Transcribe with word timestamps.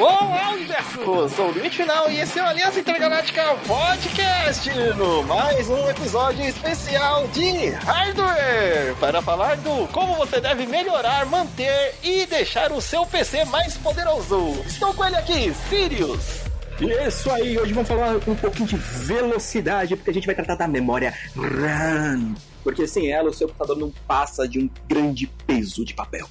Olá, 0.00 0.52
universo! 0.52 1.28
Sou 1.34 1.48
o 1.48 1.50
Limite 1.50 1.78
Final 1.78 2.08
e 2.08 2.20
esse 2.20 2.38
é 2.38 2.42
o 2.44 2.46
Aliança 2.46 2.78
Intergaláctica 2.78 3.42
Podcast, 3.66 4.70
no 4.96 5.24
mais 5.24 5.68
um 5.68 5.90
episódio 5.90 6.44
especial 6.44 7.26
de 7.26 7.70
hardware, 7.70 8.94
para 9.00 9.20
falar 9.20 9.56
do 9.56 9.88
como 9.88 10.14
você 10.14 10.40
deve 10.40 10.66
melhorar, 10.66 11.26
manter 11.26 11.96
e 12.00 12.24
deixar 12.26 12.70
o 12.70 12.80
seu 12.80 13.04
PC 13.06 13.44
mais 13.46 13.76
poderoso. 13.76 14.62
Estou 14.64 14.94
com 14.94 15.04
ele 15.04 15.16
aqui, 15.16 15.52
Sirius. 15.68 16.44
Isso 16.80 17.28
aí, 17.32 17.58
hoje 17.58 17.72
vamos 17.72 17.88
falar 17.88 18.14
um 18.24 18.36
pouquinho 18.36 18.68
de 18.68 18.76
velocidade, 18.76 19.96
porque 19.96 20.10
a 20.10 20.14
gente 20.14 20.26
vai 20.26 20.34
tratar 20.36 20.54
da 20.54 20.68
memória 20.68 21.12
RAM. 21.34 22.36
Porque 22.62 22.86
sem 22.86 23.10
ela, 23.10 23.30
o 23.30 23.34
seu 23.34 23.48
computador 23.48 23.76
não 23.76 23.90
passa 24.06 24.46
de 24.46 24.60
um 24.60 24.70
grande 24.86 25.26
peso 25.44 25.84
de 25.84 25.92
papel. 25.92 26.28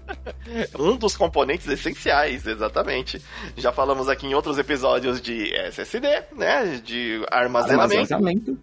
um 0.78 0.96
dos 0.96 1.16
componentes 1.16 1.66
essenciais, 1.68 2.46
exatamente. 2.46 3.22
Já 3.56 3.72
falamos 3.72 4.08
aqui 4.08 4.26
em 4.26 4.34
outros 4.34 4.58
episódios 4.58 5.20
de 5.20 5.54
SSD, 5.54 6.08
né? 6.36 6.80
De 6.84 7.24
armazenamento. 7.30 8.14
armazenamento. 8.14 8.58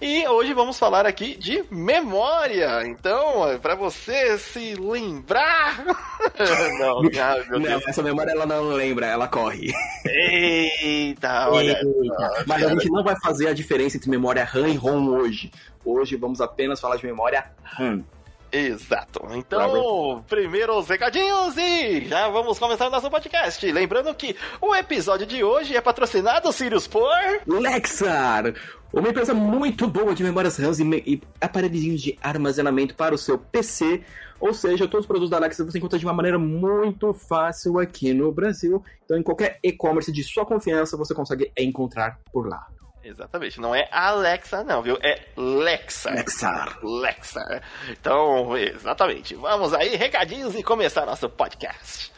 E 0.00 0.26
hoje 0.28 0.52
vamos 0.52 0.78
falar 0.78 1.06
aqui 1.06 1.36
de 1.36 1.64
memória. 1.70 2.86
Então, 2.86 3.58
para 3.60 3.74
você 3.74 4.38
se 4.38 4.74
lembrar. 4.74 5.84
não, 6.78 7.00
ah, 7.20 7.44
meu 7.48 7.60
não, 7.60 7.80
essa 7.88 8.02
memória 8.02 8.32
ela 8.32 8.46
não 8.46 8.68
lembra, 8.68 9.06
ela 9.06 9.28
corre. 9.28 9.72
Eita, 10.04 11.48
olha. 11.50 11.72
Eita. 11.72 12.44
Mas 12.46 12.62
a 12.64 12.68
gente 12.70 12.90
não 12.90 13.02
vai 13.02 13.16
fazer 13.20 13.48
a 13.48 13.52
diferença 13.52 13.96
entre 13.96 14.10
memória 14.10 14.44
RAM 14.44 14.68
e 14.68 14.76
ROM 14.76 15.08
hoje. 15.08 15.50
Hoje 15.84 16.16
vamos 16.16 16.40
apenas 16.40 16.80
falar 16.80 16.96
de 16.96 17.06
memória 17.06 17.44
RAM. 17.62 18.04
Exato. 18.52 19.26
Então, 19.32 20.22
primeiro 20.28 20.78
os 20.78 20.86
recadinhos 20.86 21.56
e 21.56 22.04
já 22.04 22.28
vamos 22.28 22.58
começar 22.58 22.86
o 22.86 22.90
nosso 22.90 23.10
podcast. 23.10 23.72
Lembrando 23.72 24.14
que 24.14 24.36
o 24.60 24.74
episódio 24.74 25.26
de 25.26 25.42
hoje 25.42 25.74
é 25.74 25.80
patrocinado, 25.80 26.52
Sirius, 26.52 26.86
por... 26.86 27.08
Lexar! 27.46 28.52
Uma 28.92 29.08
empresa 29.08 29.32
muito 29.32 29.88
boa 29.88 30.14
de 30.14 30.22
memórias 30.22 30.58
RAM 30.58 30.70
e, 30.70 31.14
e 31.14 31.22
aparelhinhos 31.40 32.02
de 32.02 32.18
armazenamento 32.22 32.94
para 32.94 33.14
o 33.14 33.18
seu 33.18 33.38
PC. 33.38 34.02
Ou 34.38 34.52
seja, 34.52 34.86
todos 34.86 35.04
os 35.04 35.06
produtos 35.06 35.30
da 35.30 35.38
Alexa 35.38 35.64
você 35.64 35.78
encontra 35.78 35.98
de 35.98 36.04
uma 36.04 36.12
maneira 36.12 36.38
muito 36.38 37.14
fácil 37.14 37.78
aqui 37.78 38.12
no 38.12 38.30
Brasil. 38.30 38.84
Então, 39.02 39.16
em 39.16 39.22
qualquer 39.22 39.58
e-commerce 39.62 40.12
de 40.12 40.22
sua 40.22 40.44
confiança, 40.44 40.94
você 40.94 41.14
consegue 41.14 41.50
encontrar 41.56 42.18
por 42.30 42.46
lá. 42.46 42.66
Exatamente, 43.04 43.60
não 43.60 43.74
é 43.74 43.88
Alexa 43.90 44.62
não, 44.62 44.82
viu? 44.82 44.96
É 45.02 45.20
Lexa. 45.36 46.10
Lexar. 46.10 46.78
Lexa. 46.82 47.62
Então, 47.90 48.56
exatamente. 48.56 49.34
Vamos 49.34 49.74
aí, 49.74 49.96
recadinhos 49.96 50.54
e 50.54 50.62
começar 50.62 51.04
nosso 51.04 51.28
podcast. 51.28 52.12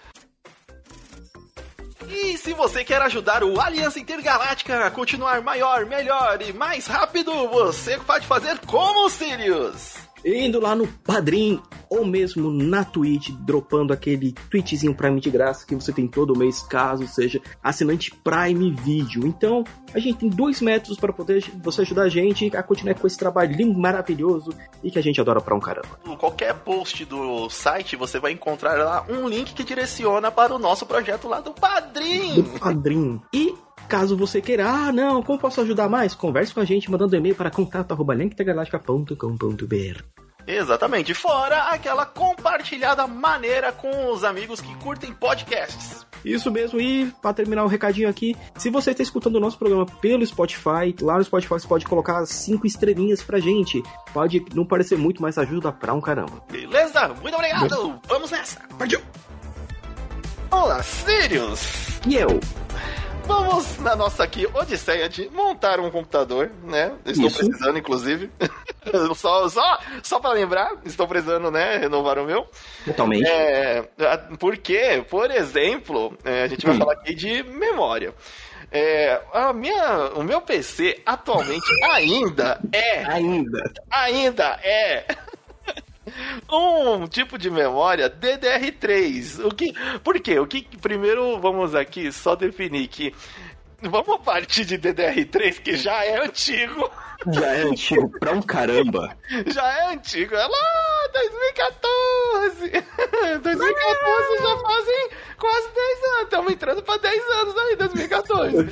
E 2.07 2.37
se 2.37 2.53
você 2.53 2.85
quer 2.85 3.01
ajudar 3.03 3.43
o 3.43 3.59
Aliança 3.61 3.99
Intergaláctica 3.99 4.87
a 4.87 4.91
continuar 4.91 5.41
maior, 5.41 5.87
melhor 5.87 6.41
e 6.43 6.53
mais 6.53 6.87
rápido, 6.87 7.49
você 7.49 7.99
pode 7.99 8.27
fazer 8.27 8.59
como 8.61 9.07
o 9.07 9.11
Sirius 9.11 10.05
indo 10.25 10.61
lá 10.61 10.75
no 10.75 10.87
Padrim 10.87 11.61
ou 11.89 12.05
mesmo 12.05 12.51
na 12.51 12.85
Twitch, 12.85 13.31
dropando 13.31 13.93
aquele 13.93 14.33
tweetzinho 14.51 14.95
Prime 14.95 15.21
de 15.21 15.31
graça 15.31 15.67
que 15.67 15.75
você 15.75 15.93
tem 15.93 16.09
todo 16.09 16.37
mês, 16.37 16.63
caso 16.63 17.07
seja 17.07 17.41
assinante 17.63 18.11
Prime 18.11 18.71
Video. 18.71 19.27
Então, 19.27 19.65
a 19.93 19.99
gente 19.99 20.19
tem 20.19 20.29
dois 20.29 20.61
métodos 20.61 20.99
para 20.99 21.13
poder 21.13 21.45
você 21.63 21.83
ajudar 21.83 22.03
a 22.03 22.09
gente 22.09 22.55
a 22.57 22.63
continuar 22.63 22.95
com 22.95 23.07
esse 23.07 23.19
trabalho 23.19 23.57
lindo, 23.57 23.79
maravilhoso 23.79 24.53
e 24.83 24.91
que 24.91 24.99
a 24.99 25.03
gente 25.03 25.21
adora 25.21 25.41
pra 25.41 25.55
um 25.55 25.61
caramba. 25.61 26.01
Em 26.07 26.17
qualquer 26.17 26.55
post 26.55 27.05
do 27.05 27.49
site, 27.51 27.97
você 27.97 28.19
vai 28.19 28.33
encontrar 28.33 28.79
lá 28.79 29.05
um 29.09 29.29
link 29.29 29.55
que 29.55 29.63
direciona 29.63 30.31
para 30.31 30.55
o 30.55 30.59
nosso 30.59 30.87
projeto 30.87 31.29
lá 31.29 31.41
do 31.41 31.53
Padrim. 31.53 32.35
Do 32.35 32.59
Padrim. 32.59 33.21
E 33.33 33.55
Caso 33.89 34.17
você 34.17 34.41
queira, 34.41 34.67
ah, 34.67 34.91
não, 34.91 35.23
como 35.23 35.39
posso 35.39 35.61
ajudar 35.61 35.91
mais? 35.91 36.15
Converse 36.15 36.55
com 36.55 36.61
a 36.61 36.65
gente 36.65 36.91
mandando 36.91 37.15
e-mail 37.17 37.35
para 37.35 37.51
contato.linktegaláctica.com.br. 37.51 40.24
Exatamente, 40.47 41.15
fora 41.15 41.65
aquela 41.71 42.05
compartilhada 42.05 43.07
maneira 43.07 43.73
com 43.73 44.13
os 44.13 44.25
amigos 44.25 44.61
que 44.61 44.75
curtem 44.77 45.13
podcasts. 45.13 46.05
Isso 46.25 46.51
mesmo, 46.51 46.81
e 46.81 47.13
para 47.21 47.35
terminar 47.35 47.65
o 47.65 47.69
recadinho 47.69 48.09
aqui, 48.09 48.35
se 48.57 48.71
você 48.71 48.93
está 48.93 49.03
escutando 49.03 49.37
o 49.37 49.41
nosso 49.41 49.59
programa 49.59 49.85
pelo 49.85 50.25
Spotify, 50.25 50.95
lá 51.01 51.19
no 51.19 51.25
Spotify 51.25 51.55
você 51.55 51.69
pode 51.69 51.85
colocar 51.85 52.25
cinco 52.25 52.67
estrelinhas 52.67 53.23
pra 53.23 53.39
gente. 53.39 53.83
Pode 54.13 54.43
não 54.55 54.65
parecer 54.65 54.97
muito, 54.97 55.21
mas 55.21 55.37
ajuda 55.37 55.71
pra 55.71 55.93
um 55.93 56.01
caramba. 56.01 56.43
Beleza? 56.51 57.09
Muito 57.21 57.35
obrigado! 57.35 58.01
Vamos 58.07 58.31
nessa! 58.31 58.61
Partiu! 58.79 59.01
Olá, 60.51 60.83
Sirius! 60.83 61.61
E 62.07 62.17
eu? 62.17 62.41
Vamos 63.27 63.79
na 63.79 63.97
nossa 63.97 64.23
aqui 64.23 64.47
odisseia 64.53 65.09
de 65.09 65.29
montar 65.31 65.81
um 65.81 65.91
computador, 65.91 66.51
né? 66.63 66.93
Estou 67.07 67.29
Isso. 67.29 67.39
precisando, 67.39 67.79
inclusive. 67.79 68.31
só, 69.17 69.49
só, 69.49 69.79
só 70.03 70.21
para 70.21 70.35
lembrar, 70.35 70.73
estou 70.85 71.09
precisando, 71.09 71.51
né, 71.51 71.79
renovar 71.79 72.19
o 72.19 72.25
meu. 72.25 72.47
Totalmente. 72.85 73.27
É, 73.27 73.83
porque, 74.39 75.05
por 75.09 75.31
exemplo, 75.31 76.17
é, 76.25 76.43
a 76.43 76.47
gente 76.47 76.67
vai 76.67 76.75
hum. 76.75 76.79
falar 76.79 76.93
aqui 76.93 77.15
de 77.15 77.43
memória. 77.43 78.15
É, 78.71 79.21
a 79.33 79.53
minha, 79.53 80.11
o 80.17 80.23
meu 80.23 80.41
PC 80.41 81.01
atualmente 81.07 81.67
ainda 81.93 82.61
é. 82.73 83.05
Ainda. 83.05 83.73
Ainda 83.91 84.61
é 84.63 85.07
um 86.51 87.07
tipo 87.07 87.39
de 87.39 87.51
memória 87.51 88.11
DDR3. 88.11 89.45
O 89.45 89.55
que, 89.55 89.75
por 90.01 90.21
quê? 90.21 90.39
O 90.39 90.47
que 90.47 90.63
primeiro 90.79 91.39
vamos 91.41 91.75
aqui 91.75 92.11
só 92.13 92.35
definir 92.35 92.89
que 92.89 93.15
vamos 93.81 94.19
partir 94.25 94.65
de 94.65 94.79
DDR3 94.79 95.61
que 95.61 95.77
já 95.77 96.05
é 96.05 96.25
antigo. 96.25 96.91
Já 97.33 97.47
é 97.55 97.63
antigo 97.63 98.11
pra 98.19 98.33
um 98.33 98.43
caramba. 98.43 99.17
Já 99.47 99.67
é 99.79 99.95
antigo. 99.95 100.35
É 100.35 100.47
lá 100.47 101.09
2014. 101.13 102.71
2014 103.41 104.39
já 104.43 104.59
fazem 104.59 105.09
quase 105.39 105.69
10 105.69 106.05
anos. 106.05 106.23
Estamos 106.23 106.53
entrando 106.53 106.83
para 106.83 106.99
10 106.99 107.23
anos 107.31 107.57
aí, 107.57 107.77
2014. 107.77 108.67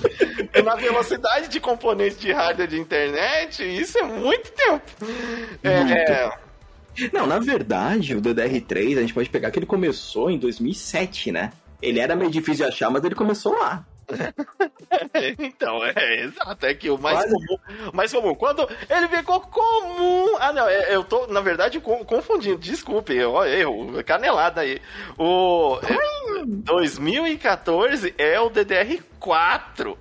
e 0.54 0.62
na 0.62 0.74
velocidade 0.74 1.48
de 1.48 1.60
componentes 1.60 2.18
de 2.18 2.32
hardware 2.32 2.68
de 2.68 2.78
internet, 2.78 3.62
isso 3.62 3.98
é 3.98 4.02
muito 4.02 4.50
tempo. 4.52 4.82
É, 5.62 5.80
muito. 5.80 6.12
É, 6.12 6.38
não, 7.12 7.26
na 7.26 7.38
verdade, 7.38 8.14
o 8.14 8.20
DDR3, 8.20 8.98
a 8.98 9.00
gente 9.00 9.14
pode 9.14 9.30
pegar 9.30 9.50
que 9.50 9.58
ele 9.58 9.66
começou 9.66 10.30
em 10.30 10.38
2007, 10.38 11.32
né? 11.32 11.52
Ele 11.80 11.98
era 11.98 12.14
meio 12.14 12.30
difícil 12.30 12.64
de 12.64 12.72
achar, 12.72 12.90
mas 12.90 13.04
ele 13.04 13.14
começou 13.14 13.58
lá. 13.58 13.84
então, 15.38 15.84
é 15.84 16.24
exato. 16.24 16.66
É 16.66 16.74
que 16.74 16.90
o 16.90 16.98
mais 16.98 17.18
Quase. 17.18 17.32
comum. 17.32 17.58
Mais 17.92 18.12
comum. 18.12 18.34
Quando 18.34 18.68
ele 18.88 19.08
ficou 19.08 19.40
comum. 19.40 20.36
Ah, 20.38 20.52
não, 20.52 20.68
é, 20.68 20.94
eu 20.94 21.04
tô, 21.04 21.26
na 21.26 21.40
verdade, 21.40 21.80
confundindo. 21.80 22.58
Desculpe, 22.58 23.22
ó, 23.24 23.44
erro. 23.44 24.02
Canelada 24.04 24.60
aí. 24.60 24.80
O. 25.18 25.78
2014 26.44 28.14
é 28.18 28.40
o 28.40 28.50
DDR4. 28.50 29.96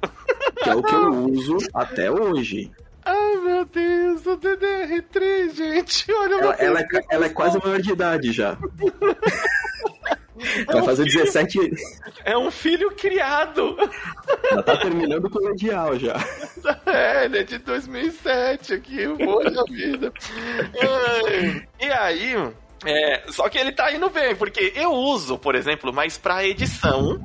Que 0.64 0.70
é 0.70 0.76
o 0.76 0.84
que 0.84 0.96
eu 0.96 1.10
uso 1.26 1.58
até 1.74 2.12
hoje. 2.12 2.72
Ai, 3.04 3.36
meu 3.38 3.66
Deus, 3.66 4.26
o 4.26 4.38
DDR3, 4.38 5.56
gente. 5.56 6.12
Olha 6.12 6.36
ela, 6.36 6.56
ela, 6.56 6.80
é, 6.80 6.86
ela 7.10 7.26
é 7.26 7.30
quase 7.30 7.58
maior 7.60 7.82
de 7.82 7.92
idade 7.92 8.32
já. 8.32 8.58
É 10.38 10.66
Vai 10.66 10.82
um 10.82 10.86
fazer 10.86 11.04
filho, 11.04 11.24
17 11.24 11.72
É 12.26 12.38
um 12.38 12.50
filho 12.50 12.92
criado. 12.92 13.78
Ela 14.50 14.64
tá 14.64 14.78
terminando 14.78 15.26
o 15.26 15.30
colegial 15.30 15.98
já. 15.98 16.16
É, 16.86 17.26
ele 17.26 17.40
é 17.40 17.44
de 17.44 17.58
2007 17.58 18.74
aqui, 18.74 19.08
poxa 19.18 19.64
vida. 19.68 20.14
E 21.80 21.86
aí, 21.86 22.36
é, 22.86 23.24
só 23.30 23.50
que 23.50 23.58
ele 23.58 23.72
tá 23.72 23.92
indo 23.92 24.08
bem, 24.12 24.36
porque 24.36 24.72
eu 24.76 24.92
uso, 24.92 25.40
por 25.40 25.56
exemplo, 25.56 25.92
mais 25.92 26.20
pra 26.20 26.46
edição 26.46 27.20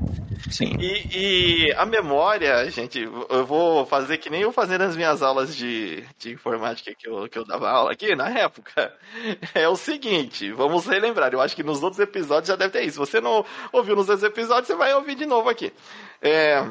Sim. 0.51 0.77
E, 0.79 1.69
e, 1.69 1.73
a 1.73 1.85
memória, 1.85 2.71
gente, 2.71 3.01
eu 3.01 3.45
vou 3.45 3.85
fazer 3.87 4.19
que 4.19 4.31
nem 4.31 4.43
eu 4.43 4.53
fazendo 4.53 4.83
as 4.83 4.97
minhas 4.97 5.23
aulas 5.23 5.57
de, 5.57 6.05
de 6.19 6.33
informática 6.33 6.95
que 6.95 7.09
eu, 7.09 7.29
que 7.29 7.39
eu 7.39 7.45
dava 7.45 7.69
aula 7.69 7.93
aqui 7.93 8.15
na 8.15 8.29
época. 8.29 8.95
É 9.55 9.69
o 9.69 9.77
seguinte, 9.77 10.53
vamos 10.53 10.87
relembrar. 10.87 11.33
Eu 11.33 11.41
acho 11.41 11.57
que 11.57 11.63
nos 11.63 11.83
outros 11.83 12.01
episódios 12.01 12.49
já 12.49 12.57
deve 12.57 12.73
ter 12.73 12.83
isso. 12.83 12.93
Se 12.93 12.99
você 12.99 13.21
não 13.21 13.45
ouviu 13.73 13.97
nos 13.97 14.09
outros 14.09 14.29
episódios, 14.29 14.67
você 14.67 14.75
vai 14.75 14.93
ouvir 14.95 15.15
de 15.15 15.27
novo 15.27 15.49
aqui. 15.49 15.73
É, 16.21 16.63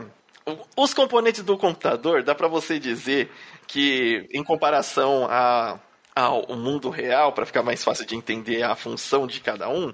os 0.75 0.93
componentes 0.93 1.43
do 1.43 1.57
computador, 1.57 2.23
dá 2.23 2.35
para 2.35 2.47
você 2.47 2.79
dizer 2.79 3.31
que, 3.67 4.27
em 4.31 4.43
comparação 4.43 5.27
a, 5.29 5.79
ao 6.15 6.55
mundo 6.55 6.89
real, 6.89 7.33
para 7.33 7.45
ficar 7.45 7.63
mais 7.63 7.83
fácil 7.83 8.05
de 8.05 8.15
entender 8.15 8.63
a 8.63 8.75
função 8.75 9.25
de 9.25 9.41
cada 9.41 9.67
um, 9.69 9.93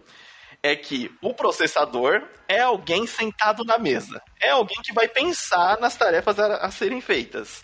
é 0.63 0.75
que 0.75 1.11
o 1.21 1.33
processador 1.33 2.23
é 2.47 2.61
alguém 2.61 3.07
sentado 3.07 3.63
na 3.63 3.77
mesa. 3.77 4.21
É 4.39 4.49
alguém 4.49 4.77
que 4.83 4.93
vai 4.93 5.07
pensar 5.07 5.79
nas 5.79 5.95
tarefas 5.95 6.37
a, 6.37 6.57
a 6.57 6.71
serem 6.71 7.01
feitas. 7.01 7.63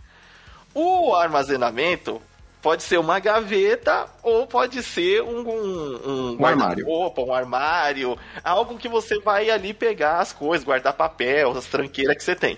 O 0.74 1.14
armazenamento 1.14 2.22
pode 2.62 2.84
ser 2.84 2.98
uma 2.98 3.20
gaveta 3.20 4.08
ou 4.24 4.48
pode 4.48 4.82
ser 4.82 5.22
um, 5.22 5.48
um, 5.48 6.38
um 6.40 6.46
armário. 6.46 6.86
Roupa, 6.86 7.22
um 7.22 7.34
armário, 7.34 8.18
algo 8.44 8.78
que 8.78 8.90
você 8.90 9.20
vai 9.20 9.50
ali 9.50 9.74
pegar 9.74 10.20
as 10.20 10.34
coisas, 10.34 10.66
guardar 10.66 10.94
papel, 10.94 11.52
as 11.52 11.66
tranqueiras 11.66 12.18
que 12.18 12.24
você 12.24 12.36
tem. 12.36 12.58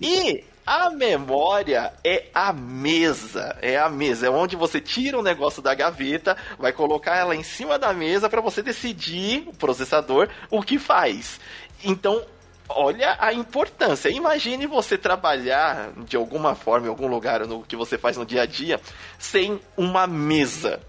E 0.00 0.44
a 0.66 0.90
memória 0.90 1.92
é 2.04 2.26
a 2.32 2.52
mesa, 2.52 3.56
é 3.60 3.78
a 3.78 3.88
mesa, 3.88 4.26
é 4.26 4.30
onde 4.30 4.54
você 4.54 4.80
tira 4.80 5.18
o 5.18 5.22
negócio 5.22 5.60
da 5.60 5.74
gaveta, 5.74 6.36
vai 6.58 6.72
colocar 6.72 7.16
ela 7.16 7.34
em 7.34 7.42
cima 7.42 7.78
da 7.78 7.92
mesa 7.92 8.28
para 8.28 8.40
você 8.40 8.62
decidir, 8.62 9.44
o 9.48 9.52
processador, 9.52 10.28
o 10.50 10.62
que 10.62 10.78
faz. 10.78 11.40
Então, 11.84 12.24
olha 12.68 13.16
a 13.18 13.32
importância. 13.32 14.08
Imagine 14.08 14.66
você 14.66 14.96
trabalhar 14.96 15.92
de 16.06 16.16
alguma 16.16 16.54
forma 16.54 16.86
em 16.86 16.90
algum 16.90 17.08
lugar 17.08 17.46
no 17.46 17.62
que 17.62 17.76
você 17.76 17.98
faz 17.98 18.16
no 18.16 18.24
dia 18.24 18.42
a 18.42 18.46
dia 18.46 18.80
sem 19.18 19.60
uma 19.76 20.06
mesa. 20.06 20.80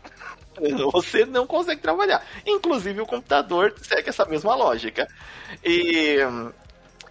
Você 0.93 1.25
não 1.25 1.47
consegue 1.47 1.81
trabalhar. 1.81 2.23
Inclusive 2.45 3.01
o 3.01 3.07
computador 3.07 3.73
segue 3.81 4.09
essa 4.09 4.23
mesma 4.23 4.53
lógica. 4.53 5.07
E 5.63 6.19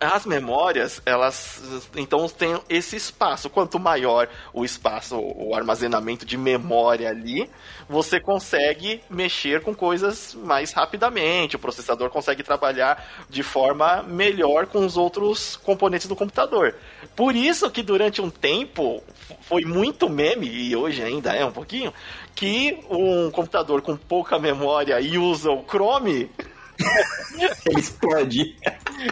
as 0.02 0.26
memórias, 0.26 1.00
elas 1.06 1.88
então 1.96 2.28
têm 2.28 2.58
esse 2.68 2.96
espaço. 2.96 3.48
Quanto 3.48 3.78
maior 3.78 4.28
o 4.52 4.64
espaço, 4.64 5.16
o 5.18 5.54
armazenamento 5.54 6.26
de 6.26 6.36
memória 6.36 7.08
ali, 7.08 7.48
você 7.88 8.20
consegue 8.20 9.00
mexer 9.08 9.62
com 9.62 9.74
coisas 9.74 10.34
mais 10.34 10.72
rapidamente. 10.72 11.56
O 11.56 11.58
processador 11.58 12.10
consegue 12.10 12.42
trabalhar 12.42 13.26
de 13.28 13.42
forma 13.42 14.02
melhor 14.02 14.66
com 14.66 14.84
os 14.84 14.96
outros 14.96 15.56
componentes 15.56 16.06
do 16.06 16.16
computador. 16.16 16.74
Por 17.14 17.34
isso 17.36 17.70
que 17.70 17.82
durante 17.82 18.20
um 18.20 18.30
tempo 18.30 19.02
foi 19.42 19.62
muito 19.62 20.08
meme, 20.08 20.48
e 20.48 20.74
hoje 20.74 21.02
ainda 21.02 21.32
é 21.32 21.44
um 21.44 21.52
pouquinho, 21.52 21.92
que 22.34 22.78
um 22.90 23.30
computador 23.30 23.82
com 23.82 23.96
pouca 23.96 24.38
memória 24.38 25.00
e 25.00 25.18
usa 25.18 25.50
o 25.50 25.64
Chrome 25.64 26.30
Ele 27.66 27.80
explode. 27.80 28.56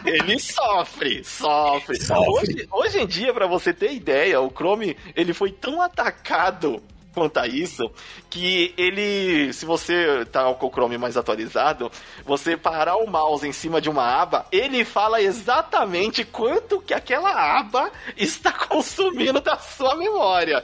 Ele 0.04 0.38
sofre, 0.38 1.24
sofre. 1.24 2.00
sofre. 2.00 2.30
Hoje, 2.30 2.68
hoje 2.70 3.00
em 3.00 3.06
dia, 3.06 3.32
para 3.32 3.46
você 3.46 3.72
ter 3.72 3.92
ideia, 3.92 4.40
o 4.40 4.50
Chrome 4.50 4.96
ele 5.16 5.32
foi 5.32 5.50
tão 5.50 5.80
atacado 5.82 6.82
quanto 7.12 7.38
a 7.38 7.46
isso, 7.46 7.90
que 8.28 8.72
ele, 8.76 9.52
se 9.52 9.66
você 9.66 10.24
tá 10.26 10.52
com 10.54 10.66
o 10.66 10.70
Chrome 10.70 10.96
mais 10.96 11.16
atualizado, 11.16 11.90
você 12.24 12.56
parar 12.56 12.96
o 12.96 13.10
mouse 13.10 13.46
em 13.46 13.52
cima 13.52 13.80
de 13.80 13.90
uma 13.90 14.04
aba, 14.04 14.46
ele 14.52 14.84
fala 14.84 15.20
exatamente 15.20 16.24
quanto 16.24 16.80
que 16.80 16.94
aquela 16.94 17.58
aba 17.58 17.90
está 18.16 18.52
consumindo 18.68 19.40
da 19.40 19.56
sua 19.56 19.96
memória. 19.96 20.62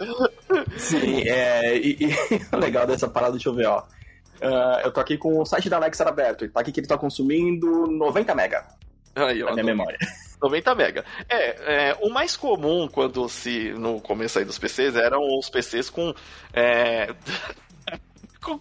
Sim, 0.76 1.22
é, 1.26 1.76
e, 1.76 1.96
e 2.00 2.46
o 2.54 2.58
legal 2.58 2.86
dessa 2.86 3.08
parada, 3.08 3.32
deixa 3.32 3.48
eu 3.48 3.54
ver, 3.54 3.66
ó. 3.66 3.82
Uh, 4.40 4.80
eu 4.84 4.92
tô 4.92 5.00
aqui 5.00 5.16
com 5.16 5.38
o 5.40 5.44
site 5.44 5.68
da 5.68 5.76
Alexa 5.76 6.08
aberto. 6.08 6.44
E 6.44 6.48
tá 6.48 6.60
aqui 6.60 6.72
que 6.72 6.80
ele 6.80 6.86
tá 6.86 6.98
consumindo 6.98 7.86
90 7.86 8.34
mega. 8.34 8.66
Aí, 9.14 9.42
ó, 9.42 9.46
na 9.46 9.54
minha 9.54 9.64
memória. 9.64 9.98
90 10.42 10.74
mega. 10.74 11.04
É, 11.28 11.88
é, 11.90 11.98
o 12.00 12.10
mais 12.10 12.36
comum 12.36 12.88
quando 12.88 13.28
se 13.28 13.70
no 13.70 14.00
começo 14.00 14.38
aí 14.38 14.44
dos 14.44 14.58
PCs 14.58 14.94
eram 14.94 15.20
os 15.38 15.48
PCs 15.48 15.88
com 15.88 16.14
é, 16.52 17.14
com 18.44 18.58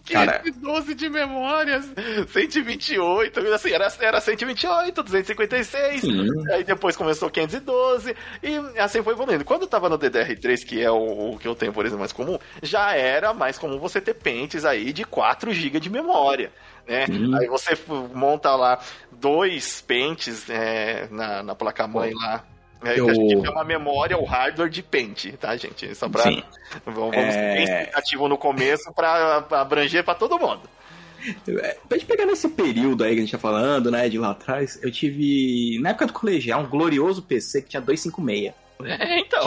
512 0.75 0.95
de 0.95 1.09
memórias, 1.09 1.85
128, 2.29 3.39
assim, 3.53 3.71
era, 3.71 3.87
era 3.99 4.21
128, 4.21 5.03
256, 5.03 6.01
Sim. 6.01 6.51
aí 6.51 6.63
depois 6.63 6.97
começou 6.97 7.29
512, 7.29 8.15
e 8.43 8.79
assim 8.79 9.01
foi 9.01 9.13
evoluindo. 9.13 9.45
Quando 9.45 9.67
tava 9.67 9.87
no 9.87 9.97
DDR3, 9.97 10.65
que 10.65 10.81
é 10.81 10.91
o, 10.91 11.31
o, 11.31 11.37
que 11.37 11.47
eu 11.47 11.55
tenho, 11.55 11.71
por 11.71 11.85
exemplo, 11.85 11.99
mais 11.99 12.11
comum, 12.11 12.37
já 12.61 12.93
era 12.93 13.33
mais 13.33 13.57
comum 13.57 13.79
você 13.79 14.01
ter 14.01 14.15
pentes 14.15 14.65
aí 14.65 14.91
de 14.91 15.05
4 15.05 15.51
GB 15.53 15.79
de 15.79 15.89
memória. 15.89 16.51
Né? 16.87 17.05
Aí 17.39 17.47
você 17.47 17.77
monta 18.13 18.55
lá 18.55 18.79
dois 19.11 19.81
pentes 19.81 20.49
é, 20.49 21.07
na, 21.09 21.41
na 21.41 21.55
placa-mãe 21.55 22.13
lá 22.13 22.43
é, 22.85 22.99
eu... 22.99 23.09
a 23.09 23.13
gente 23.13 23.45
chama 23.45 23.63
memória, 23.63 24.17
o 24.17 24.23
hardware 24.23 24.69
de 24.69 24.83
pente, 24.83 25.31
tá, 25.33 25.55
gente? 25.55 25.93
Só 25.95 26.07
pra. 26.09 26.23
Sim. 26.23 26.43
Vamos 26.85 27.15
é... 27.15 27.31
ser 27.31 27.53
bem 27.53 27.63
explicativo 27.63 28.27
no 28.27 28.37
começo 28.37 28.93
pra, 28.93 29.41
pra 29.41 29.61
abranger 29.61 30.03
pra 30.03 30.15
todo 30.15 30.39
mundo. 30.39 30.61
É, 31.47 31.77
pra 31.87 31.97
gente 31.97 32.07
pegar 32.07 32.25
nesse 32.25 32.47
período 32.49 33.03
aí 33.03 33.13
que 33.13 33.19
a 33.19 33.21
gente 33.21 33.31
tá 33.31 33.39
falando, 33.39 33.89
né, 33.89 34.07
de 34.07 34.17
lá 34.17 34.31
atrás, 34.31 34.79
eu 34.83 34.91
tive, 34.91 35.79
na 35.81 35.89
época 35.89 36.07
do 36.07 36.13
colegial, 36.13 36.61
um 36.61 36.67
glorioso 36.67 37.23
PC 37.23 37.63
que 37.63 37.69
tinha 37.69 37.81
256. 37.81 38.53
É, 38.83 39.19
então, 39.19 39.41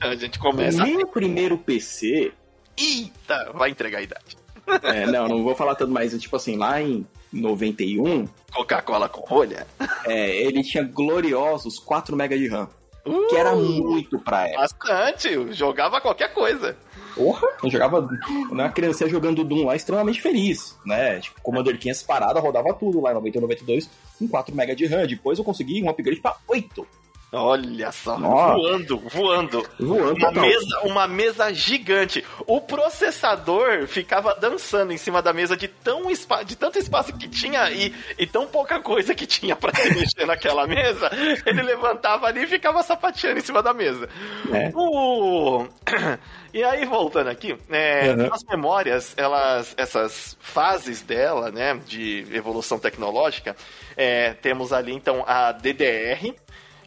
a 0.00 0.14
gente 0.16 0.38
começa... 0.38 0.82
O 0.82 0.86
meu 0.86 1.06
primeiro 1.06 1.56
PC... 1.56 2.32
Eita, 2.76 3.52
vai 3.54 3.70
entregar 3.70 4.00
a 4.00 4.02
idade. 4.02 4.36
É, 4.82 5.06
não, 5.06 5.28
não 5.28 5.42
vou 5.42 5.54
falar 5.54 5.74
tanto 5.76 5.92
mais, 5.92 6.12
tipo 6.20 6.36
assim, 6.36 6.56
lá 6.56 6.82
em 6.82 7.06
91. 7.32 8.26
Coca-Cola 8.56 9.08
com 9.08 9.20
rolha? 9.20 9.66
É, 10.06 10.34
ele 10.42 10.62
tinha 10.62 10.82
gloriosos 10.82 11.78
4 11.78 12.16
MB 12.16 12.38
de 12.38 12.48
RAM. 12.48 12.68
Uh, 13.04 13.28
que 13.28 13.36
era 13.36 13.54
muito 13.54 14.18
pra 14.18 14.48
época. 14.48 14.62
Bastante, 14.62 15.52
jogava 15.52 16.00
qualquer 16.00 16.32
coisa. 16.32 16.76
Porra, 17.14 17.46
eu 17.62 17.70
jogava. 17.70 18.08
Quando 18.48 18.60
era 18.60 18.68
criança 18.70 19.08
jogando 19.08 19.44
Doom 19.44 19.66
lá, 19.66 19.76
extremamente 19.76 20.20
feliz, 20.20 20.76
né? 20.84 21.20
Tipo, 21.20 21.40
Commander 21.40 21.78
500 21.78 22.02
parada, 22.02 22.40
rodava 22.40 22.74
tudo 22.74 23.00
lá 23.00 23.12
em 23.12 23.14
91, 23.14 23.40
92, 23.42 23.90
com 24.18 24.26
4 24.26 24.54
MB 24.54 24.74
de 24.74 24.86
RAM. 24.86 25.06
Depois 25.06 25.38
eu 25.38 25.44
consegui 25.44 25.82
um 25.82 25.88
upgrade 25.88 26.20
pra 26.20 26.36
8. 26.48 26.86
Olha 27.32 27.90
só, 27.90 28.16
voando, 28.16 28.98
voando. 29.10 29.68
Voando, 29.80 30.16
uma 30.16 30.30
mesa, 30.30 30.80
uma 30.84 31.06
mesa 31.08 31.52
gigante. 31.52 32.24
O 32.46 32.60
processador 32.60 33.88
ficava 33.88 34.34
dançando 34.34 34.92
em 34.92 34.96
cima 34.96 35.20
da 35.20 35.32
mesa 35.32 35.56
de 35.56 35.66
tão 35.66 36.08
espa 36.08 36.44
de 36.44 36.54
tanto 36.54 36.78
espaço 36.78 37.12
que 37.12 37.28
tinha 37.28 37.68
e, 37.72 37.92
e 38.16 38.26
tão 38.26 38.46
pouca 38.46 38.80
coisa 38.80 39.12
que 39.12 39.26
tinha 39.26 39.56
para 39.56 39.74
se 39.74 39.92
mexer 39.92 40.24
naquela 40.26 40.68
mesa. 40.68 41.10
Ele 41.44 41.62
levantava 41.62 42.28
ali 42.28 42.44
e 42.44 42.46
ficava 42.46 42.80
sapateando 42.84 43.40
em 43.40 43.42
cima 43.42 43.60
da 43.60 43.74
mesa. 43.74 44.08
É. 44.52 44.70
O... 44.74 45.66
E 46.54 46.64
aí, 46.64 46.86
voltando 46.86 47.28
aqui, 47.28 47.54
é, 47.68 48.14
uhum. 48.14 48.32
as 48.32 48.42
memórias, 48.44 49.12
elas, 49.18 49.74
essas 49.76 50.38
fases 50.40 51.02
dela, 51.02 51.50
né, 51.50 51.78
de 51.86 52.26
evolução 52.32 52.78
tecnológica, 52.78 53.54
é, 53.94 54.32
temos 54.32 54.72
ali 54.72 54.94
então 54.94 55.22
a 55.26 55.52
DDR, 55.52 56.34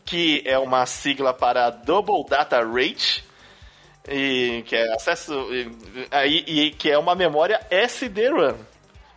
que 0.09 0.41
é 0.43 0.57
uma 0.57 0.87
sigla 0.87 1.31
para 1.31 1.69
Double 1.69 2.25
Data 2.27 2.59
Rate, 2.65 3.23
e 4.09 4.63
que 4.65 4.75
é 4.75 4.91
acesso 4.91 5.33
e, 5.53 5.71
aí 6.09 6.43
e 6.47 6.71
que 6.71 6.89
é 6.89 6.97
uma 6.97 7.13
memória 7.13 7.61
SD-RAM. 7.69 8.57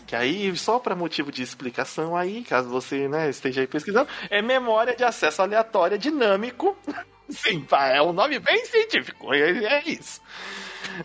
Que 0.07 0.15
aí, 0.15 0.55
só 0.55 0.79
para 0.79 0.95
motivo 0.95 1.33
de 1.33 1.43
explicação 1.43 2.15
aí, 2.15 2.43
caso 2.43 2.69
você 2.69 3.09
né, 3.09 3.31
esteja 3.31 3.63
aí 3.63 3.67
pesquisando, 3.67 4.07
é 4.29 4.43
memória 4.43 4.95
de 4.95 5.03
acesso 5.03 5.41
aleatória 5.41 5.97
dinâmico. 5.97 6.77
Sim, 7.31 7.67
é 7.91 8.03
um 8.03 8.13
nome 8.13 8.39
bem 8.39 8.63
científico, 8.67 9.33
é, 9.33 9.49
é 9.49 9.83
isso. 9.87 10.21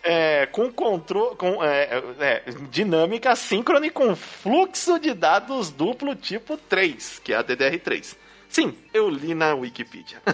É, 0.02 0.44
com 0.44 0.70
controle 0.70 1.34
com 1.36 1.64
é, 1.64 2.02
é, 2.20 2.42
dinâmica 2.68 3.34
síncrona 3.34 3.86
e 3.86 3.90
com 3.90 4.14
fluxo 4.14 4.98
de 4.98 5.14
dados 5.14 5.70
duplo 5.70 6.14
tipo 6.14 6.58
3, 6.58 7.20
que 7.24 7.32
é 7.32 7.36
a 7.36 7.44
DDR3. 7.44 8.27
Sim, 8.48 8.74
eu 8.94 9.08
li 9.08 9.34
na 9.34 9.54
Wikipedia. 9.54 10.22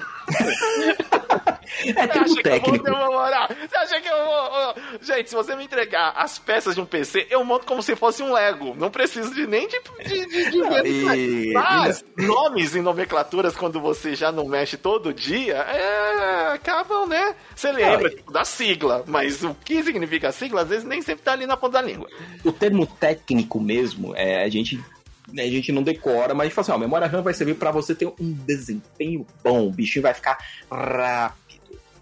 é 1.96 2.06
tudo 2.06 2.42
técnico. 2.42 2.84
Você 2.84 3.76
acha 3.76 4.00
que 4.00 4.08
eu 4.08 4.24
vou. 4.24 4.74
Gente, 5.02 5.30
se 5.30 5.34
você 5.34 5.56
me 5.56 5.64
entregar 5.64 6.12
as 6.16 6.38
peças 6.38 6.74
de 6.74 6.80
um 6.80 6.86
PC, 6.86 7.26
eu 7.28 7.44
monto 7.44 7.66
como 7.66 7.82
se 7.82 7.96
fosse 7.96 8.22
um 8.22 8.32
Lego. 8.32 8.74
Não 8.76 8.90
preciso 8.90 9.34
de 9.34 9.46
nem 9.46 9.66
de, 9.66 9.80
de, 10.04 10.26
de, 10.26 10.50
de 10.50 10.62
ver. 10.62 10.86
E... 10.86 11.52
Mas 11.52 12.04
nomes 12.16 12.74
e 12.74 12.80
nomenclaturas, 12.80 13.56
quando 13.56 13.80
você 13.80 14.14
já 14.14 14.30
não 14.30 14.46
mexe 14.46 14.76
todo 14.76 15.12
dia, 15.12 15.56
é... 15.56 16.52
acabam, 16.52 17.06
né? 17.06 17.34
Você 17.54 17.72
lembra 17.72 18.10
tipo, 18.10 18.32
da 18.32 18.44
sigla, 18.44 19.04
mas 19.06 19.42
o 19.42 19.54
que 19.54 19.82
significa 19.82 20.28
a 20.28 20.32
sigla, 20.32 20.62
às 20.62 20.68
vezes 20.68 20.84
nem 20.84 21.02
sempre 21.02 21.24
tá 21.24 21.32
ali 21.32 21.46
na 21.46 21.56
ponta 21.56 21.74
da 21.74 21.82
língua. 21.82 22.08
O 22.44 22.52
termo 22.52 22.86
técnico 22.86 23.60
mesmo, 23.60 24.14
é, 24.14 24.44
a 24.44 24.48
gente 24.48 24.80
né, 25.32 25.44
a 25.44 25.50
gente 25.50 25.72
não 25.72 25.82
decora, 25.82 26.34
mas 26.34 26.42
a 26.42 26.44
gente 26.46 26.54
fala 26.54 26.64
assim, 26.64 26.72
ó, 26.72 26.74
a 26.74 26.78
memória 26.78 27.06
RAM 27.06 27.22
vai 27.22 27.34
servir 27.34 27.54
para 27.54 27.70
você 27.70 27.94
ter 27.94 28.06
um 28.06 28.32
desempenho 28.32 29.26
bom, 29.42 29.66
o 29.66 29.70
bichinho 29.70 30.02
vai 30.02 30.14
ficar 30.14 30.38
rápido. 30.70 31.44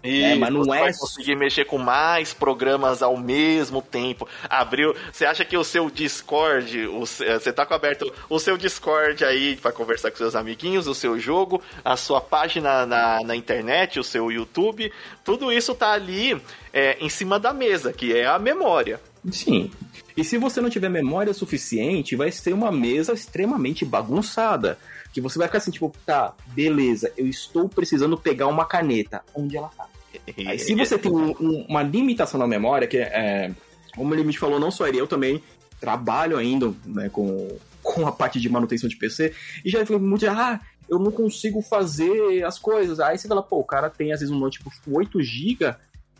E 0.03 0.21
é, 0.21 0.35
mas 0.35 0.51
não 0.51 0.65
você 0.65 0.77
é... 0.77 0.79
vai 0.81 0.93
conseguir 0.93 1.35
mexer 1.35 1.63
com 1.63 1.77
mais 1.77 2.33
programas 2.33 3.01
ao 3.01 3.15
mesmo 3.15 3.81
tempo. 3.81 4.27
Abriu. 4.49 4.93
Você 5.11 5.25
acha 5.25 5.45
que 5.45 5.55
o 5.55 5.63
seu 5.63 5.89
Discord, 5.89 6.87
o, 6.87 6.99
você 6.99 7.53
tá 7.53 7.65
com 7.65 7.73
aberto 7.73 8.13
o 8.29 8.37
seu 8.37 8.57
Discord 8.57 9.23
aí 9.23 9.55
para 9.55 9.71
conversar 9.71 10.11
com 10.11 10.17
seus 10.17 10.35
amiguinhos, 10.35 10.87
o 10.87 10.93
seu 10.93 11.17
jogo, 11.17 11.61
a 11.85 11.95
sua 11.95 12.19
página 12.19 12.85
na, 12.85 13.23
na 13.23 13.35
internet, 13.35 13.97
o 13.97 14.03
seu 14.03 14.29
YouTube, 14.29 14.91
tudo 15.23 15.53
isso 15.53 15.73
tá 15.73 15.93
ali 15.93 16.39
é, 16.73 16.97
em 16.99 17.07
cima 17.07 17.39
da 17.39 17.53
mesa, 17.53 17.93
que 17.93 18.13
é 18.13 18.25
a 18.25 18.37
memória. 18.37 18.99
Sim. 19.31 19.71
E 20.15 20.23
se 20.23 20.37
você 20.37 20.61
não 20.61 20.69
tiver 20.69 20.89
memória 20.89 21.33
suficiente, 21.33 22.15
vai 22.15 22.31
ser 22.31 22.53
uma 22.53 22.71
mesa 22.71 23.13
extremamente 23.13 23.85
bagunçada. 23.85 24.77
Que 25.11 25.21
você 25.21 25.37
vai 25.37 25.47
ficar 25.47 25.59
assim, 25.59 25.71
tipo, 25.71 25.93
tá, 26.05 26.33
beleza, 26.47 27.11
eu 27.15 27.27
estou 27.27 27.69
precisando 27.69 28.17
pegar 28.17 28.47
uma 28.47 28.65
caneta. 28.65 29.23
Onde 29.33 29.57
ela 29.57 29.69
tá? 29.69 29.87
Aí, 30.47 30.59
se 30.59 30.75
você 30.75 30.97
tem 30.97 31.11
um, 31.11 31.31
um, 31.39 31.65
uma 31.69 31.83
limitação 31.83 32.39
na 32.39 32.47
memória, 32.47 32.87
que 32.87 32.97
é, 32.97 33.51
como 33.95 34.13
ele 34.13 34.23
me 34.23 34.35
falou, 34.35 34.59
não 34.59 34.71
só 34.71 34.87
ele, 34.87 34.99
eu 34.99 35.07
também 35.07 35.41
trabalho 35.79 36.37
ainda 36.37 36.73
né, 36.85 37.09
com, 37.09 37.57
com 37.81 38.07
a 38.07 38.11
parte 38.11 38.39
de 38.39 38.49
manutenção 38.49 38.89
de 38.89 38.95
PC, 38.95 39.33
e 39.63 39.69
já 39.69 39.85
foi 39.85 39.97
muito, 39.97 40.27
ah, 40.27 40.59
eu 40.89 40.99
não 40.99 41.11
consigo 41.11 41.61
fazer 41.61 42.43
as 42.43 42.59
coisas. 42.59 42.99
Aí 42.99 43.17
você 43.17 43.27
fala, 43.27 43.43
pô, 43.43 43.59
o 43.59 43.63
cara 43.63 43.89
tem 43.89 44.11
às 44.11 44.19
vezes 44.19 44.33
um 44.33 44.39
notebook 44.39 44.75
com 44.81 44.95
8 44.97 45.21
GB 45.21 45.75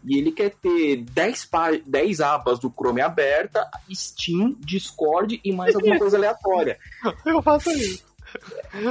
e 0.05 0.17
ele 0.17 0.31
quer 0.31 0.51
ter 0.61 0.97
10, 0.97 1.49
10 1.85 2.21
abas 2.21 2.59
do 2.59 2.69
Chrome 2.69 3.01
aberta, 3.01 3.69
Steam, 3.93 4.55
Discord 4.59 5.39
e 5.43 5.51
mais 5.51 5.75
alguma 5.75 5.97
coisa 5.97 6.17
aleatória. 6.17 6.77
Eu 7.25 7.41
faço 7.41 7.69
isso. 7.71 8.03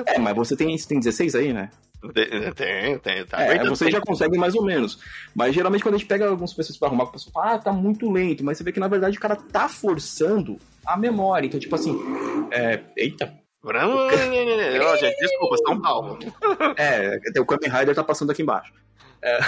É, 0.07 0.19
mas 0.19 0.37
você 0.37 0.57
tem, 0.57 0.77
você 0.77 0.89
tem 0.89 0.99
16 0.99 1.35
aí, 1.35 1.53
né? 1.53 1.71
Tem, 2.57 2.99
tem, 2.99 3.25
tá. 3.27 3.43
É, 3.43 3.65
você 3.69 3.89
já 3.89 4.01
consegue 4.01 4.37
mais 4.37 4.57
ou 4.57 4.65
menos. 4.65 4.99
Mas 5.35 5.55
geralmente 5.55 5.83
quando 5.83 5.95
a 5.95 5.99
gente 5.99 6.09
pega 6.09 6.27
algumas 6.27 6.53
pessoas 6.53 6.77
para 6.77 6.89
arrumar, 6.89 7.05
o 7.05 7.13
pessoal 7.13 7.33
fala, 7.33 7.55
ah, 7.55 7.59
tá 7.59 7.73
muito 7.73 8.11
lento, 8.11 8.43
mas 8.43 8.59
você 8.59 8.65
vê 8.65 8.73
que 8.73 8.81
na 8.81 8.89
verdade 8.89 9.17
o 9.17 9.21
cara 9.21 9.37
tá 9.37 9.69
forçando 9.69 10.59
a 10.85 10.97
memória. 10.97 11.47
Então, 11.47 11.61
tipo 11.61 11.75
assim, 11.75 11.97
é... 12.51 12.81
eita. 12.97 13.33
Oh, 13.65 13.71
gente, 14.99 15.17
desculpa, 15.19 15.57
São 15.59 15.81
Paulo. 15.81 16.19
É, 16.77 17.21
o 17.39 17.47
Kamen 17.47 17.71
Rider 17.71 17.95
tá 17.95 18.03
passando 18.03 18.33
aqui 18.33 18.43
embaixo. 18.43 18.73
É... 19.23 19.39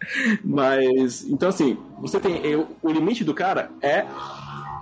Mas, 0.44 1.24
então 1.24 1.48
assim, 1.48 1.78
você 1.98 2.18
tem. 2.18 2.40
O 2.82 2.90
limite 2.90 3.24
do 3.24 3.34
cara 3.34 3.70
é 3.82 4.06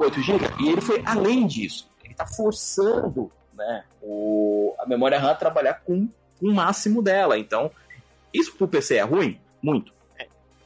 8 0.00 0.22
GB 0.22 0.46
e 0.60 0.68
ele 0.68 0.80
foi 0.80 1.02
além 1.04 1.46
disso. 1.46 1.88
Ele 2.04 2.14
tá 2.14 2.26
forçando 2.26 3.30
né, 3.54 3.84
o, 4.02 4.74
a 4.78 4.86
memória 4.86 5.18
RAM 5.18 5.30
a 5.30 5.34
trabalhar 5.34 5.74
com 5.84 6.08
o 6.40 6.52
máximo 6.52 7.02
dela. 7.02 7.38
Então, 7.38 7.70
isso 8.32 8.54
pro 8.56 8.68
PC 8.68 8.96
é 8.96 9.02
ruim? 9.02 9.40
Muito. 9.62 9.92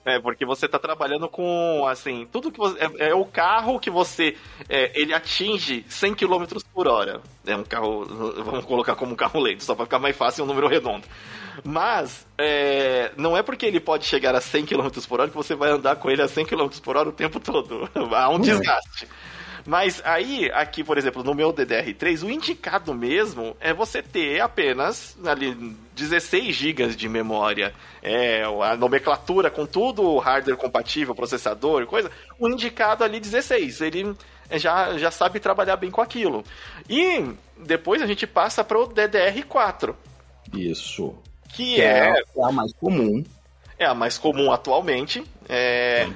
É, 0.04 0.18
porque 0.18 0.44
você 0.44 0.66
está 0.66 0.78
trabalhando 0.78 1.28
com, 1.28 1.86
assim, 1.86 2.26
tudo 2.30 2.50
que 2.50 2.58
você. 2.58 2.76
É, 2.98 3.10
é 3.10 3.14
o 3.14 3.24
carro 3.24 3.78
que 3.78 3.88
você. 3.88 4.36
É, 4.68 4.90
ele 5.00 5.14
atinge 5.14 5.84
100 5.88 6.14
km 6.14 6.44
por 6.74 6.88
hora. 6.88 7.20
É 7.46 7.54
um 7.54 7.62
carro. 7.62 8.04
Vamos 8.44 8.64
colocar 8.64 8.96
como 8.96 9.12
um 9.12 9.16
carro 9.16 9.40
lento, 9.40 9.62
só 9.62 9.74
para 9.74 9.84
ficar 9.84 10.00
mais 10.00 10.16
fácil 10.16 10.42
um 10.44 10.46
número 10.46 10.66
redondo. 10.66 11.06
Mas, 11.64 12.26
é, 12.36 13.12
não 13.16 13.36
é 13.36 13.42
porque 13.42 13.66
ele 13.66 13.78
pode 13.78 14.04
chegar 14.06 14.34
a 14.34 14.40
100 14.40 14.66
km 14.66 14.88
por 15.06 15.20
hora 15.20 15.30
que 15.30 15.36
você 15.36 15.54
vai 15.54 15.70
andar 15.70 15.96
com 15.96 16.10
ele 16.10 16.22
a 16.22 16.28
100 16.28 16.46
km 16.46 16.68
por 16.82 16.96
hora 16.96 17.08
o 17.08 17.12
tempo 17.12 17.38
todo. 17.38 17.88
Há 18.12 18.28
um 18.28 18.40
desgaste. 18.40 19.06
Mas 19.64 20.02
aí, 20.04 20.50
aqui, 20.52 20.82
por 20.82 20.98
exemplo, 20.98 21.22
no 21.22 21.34
meu 21.34 21.52
DDR3, 21.52 22.24
o 22.24 22.30
indicado 22.30 22.92
mesmo 22.92 23.56
é 23.60 23.72
você 23.72 24.02
ter 24.02 24.40
apenas 24.40 25.16
ali 25.24 25.54
16 25.94 26.54
GB 26.54 26.88
de 26.88 27.08
memória. 27.08 27.72
É, 28.02 28.42
a 28.42 28.76
nomenclatura 28.76 29.50
com 29.50 29.64
tudo, 29.64 30.18
hardware 30.18 30.56
compatível, 30.56 31.14
processador 31.14 31.82
e 31.82 31.86
coisa, 31.86 32.10
o 32.38 32.48
indicado 32.48 33.04
ali 33.04 33.20
16. 33.20 33.80
Ele 33.82 34.16
já, 34.52 34.96
já 34.98 35.10
sabe 35.10 35.38
trabalhar 35.38 35.76
bem 35.76 35.90
com 35.90 36.00
aquilo. 36.00 36.44
E 36.88 37.32
depois 37.56 38.02
a 38.02 38.06
gente 38.06 38.26
passa 38.26 38.64
para 38.64 38.78
o 38.78 38.88
DDR4. 38.88 39.94
Isso. 40.52 41.14
Que, 41.48 41.76
que 41.76 41.80
é, 41.80 42.10
é, 42.10 42.44
a 42.44 42.50
mais 42.50 42.72
comum. 42.72 43.24
É 43.78 43.86
a 43.86 43.94
mais 43.94 44.18
comum 44.18 44.50
atualmente. 44.50 45.22
É, 45.48 46.08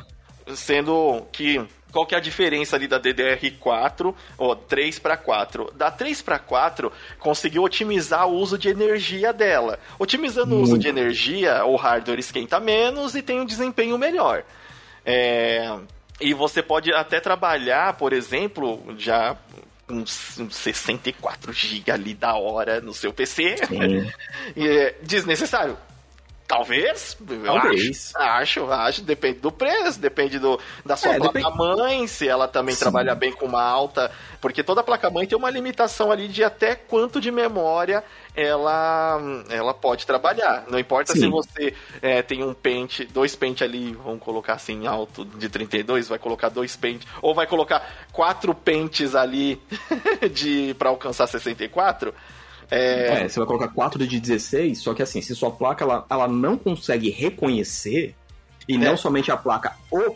sendo 0.55 1.23
que 1.33 1.65
qual 1.97 2.05
que 2.05 2.15
é 2.15 2.19
a 2.19 2.21
diferença 2.21 2.77
ali 2.77 2.87
da 2.87 3.01
DDR4 3.01 4.15
ou 4.37 4.55
3 4.55 4.99
para 4.99 5.17
4? 5.17 5.73
Da 5.75 5.91
3 5.91 6.21
para 6.21 6.39
4 6.39 6.93
conseguiu 7.19 7.63
otimizar 7.63 8.29
o 8.29 8.35
uso 8.35 8.59
de 8.59 8.69
energia 8.69 9.33
dela. 9.33 9.79
Otimizando 9.99 10.49
Muito. 10.49 10.61
o 10.61 10.63
uso 10.65 10.79
de 10.79 10.89
energia, 10.89 11.65
o 11.65 11.75
hardware 11.75 12.19
esquenta 12.19 12.61
menos 12.61 13.15
e 13.15 13.23
tem 13.23 13.41
um 13.41 13.47
desempenho 13.47 13.97
melhor. 13.97 14.45
É... 15.07 15.75
E 16.21 16.35
você 16.35 16.63
pode 16.63 16.93
até 16.93 17.19
trabalhar, 17.19 17.95
por 17.95 18.13
exemplo, 18.13 18.95
já 18.99 19.35
uns, 19.89 20.39
64 20.51 21.51
GB 21.51 21.91
ali 21.91 22.13
da 22.13 22.35
hora 22.35 22.79
no 22.79 22.93
seu 22.93 23.11
PC. 23.11 23.55
é 24.55 24.95
desnecessário. 25.03 25.79
Talvez. 26.47 27.17
Talvez. 27.45 28.13
Acho, 28.15 28.63
acho, 28.63 28.73
acho, 28.73 29.03
Depende 29.03 29.41
do 29.41 29.51
preço, 29.51 29.99
depende 29.99 30.39
do, 30.39 30.59
da 30.85 30.97
sua 30.97 31.15
é, 31.15 31.19
placa-mãe, 31.19 32.07
se 32.07 32.29
ela 32.29 32.47
também 32.47 32.75
Sim. 32.75 32.83
trabalha 32.83 33.15
bem 33.15 33.33
com 33.33 33.47
uma 33.47 33.63
alta. 33.63 34.13
Porque 34.41 34.63
toda 34.63 34.83
placa-mãe 34.83 35.27
tem 35.27 35.37
uma 35.37 35.51
limitação 35.51 36.13
ali 36.13 36.29
de 36.29 36.45
até 36.45 36.77
quanto 36.77 37.21
de 37.21 37.33
memória 37.33 38.05
ela, 38.35 39.19
ela 39.49 39.75
pode 39.75 40.07
trabalhar. 40.07 40.65
Não 40.69 40.79
importa 40.79 41.13
Sim. 41.15 41.21
se 41.21 41.29
você 41.29 41.75
é, 42.01 42.23
tem 42.23 42.45
um 42.45 42.55
pente, 42.55 43.05
dois 43.07 43.35
pente 43.35 43.65
ali, 43.65 43.93
vamos 43.95 44.23
colocar 44.23 44.53
assim, 44.53 44.87
alto 44.87 45.25
de 45.25 45.49
32, 45.49 46.09
vai 46.09 46.19
colocar 46.19 46.49
dois 46.49 46.77
pentes, 46.77 47.09
ou 47.21 47.35
vai 47.35 47.47
colocar 47.47 48.07
quatro 48.13 48.55
pentes 48.55 49.15
ali 49.15 49.61
de 50.33 50.75
para 50.79 50.91
alcançar 50.91 51.27
64 51.27 52.15
é... 52.71 53.25
é... 53.25 53.29
você 53.29 53.39
vai 53.39 53.47
colocar 53.47 53.69
4 53.69 54.07
de 54.07 54.21
16, 54.21 54.79
só 54.79 54.95
que 54.95 55.03
assim, 55.03 55.21
se 55.21 55.35
sua 55.35 55.51
placa 55.51 55.85
ela, 55.85 56.07
ela 56.09 56.29
não 56.29 56.57
consegue 56.57 57.11
reconhecer, 57.11 58.15
e 58.69 58.75
é. 58.75 58.79
não 58.79 58.97
somente 58.97 59.31
a 59.31 59.37
placa, 59.37 59.77
o. 59.91 60.15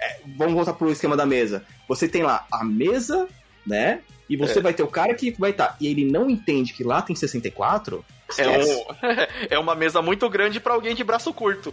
É, 0.00 0.20
vamos 0.36 0.54
voltar 0.54 0.74
pro 0.74 0.90
esquema 0.90 1.16
da 1.16 1.24
mesa. 1.24 1.64
Você 1.88 2.06
tem 2.06 2.22
lá 2.22 2.46
a 2.52 2.64
mesa, 2.64 3.28
né? 3.66 4.00
E 4.28 4.36
você 4.36 4.58
é. 4.58 4.62
vai 4.62 4.74
ter 4.74 4.82
o 4.82 4.88
cara 4.88 5.14
que 5.14 5.30
vai 5.32 5.50
estar. 5.50 5.68
Tá, 5.68 5.76
e 5.80 5.86
ele 5.86 6.04
não 6.04 6.28
entende 6.28 6.72
que 6.72 6.84
lá 6.84 7.00
tem 7.00 7.16
64. 7.16 8.04
É, 8.38 8.48
um, 8.48 8.84
é 9.50 9.58
uma 9.58 9.74
mesa 9.74 10.02
muito 10.02 10.28
grande 10.28 10.60
para 10.60 10.74
alguém 10.74 10.94
de 10.94 11.04
braço 11.04 11.32
curto. 11.32 11.72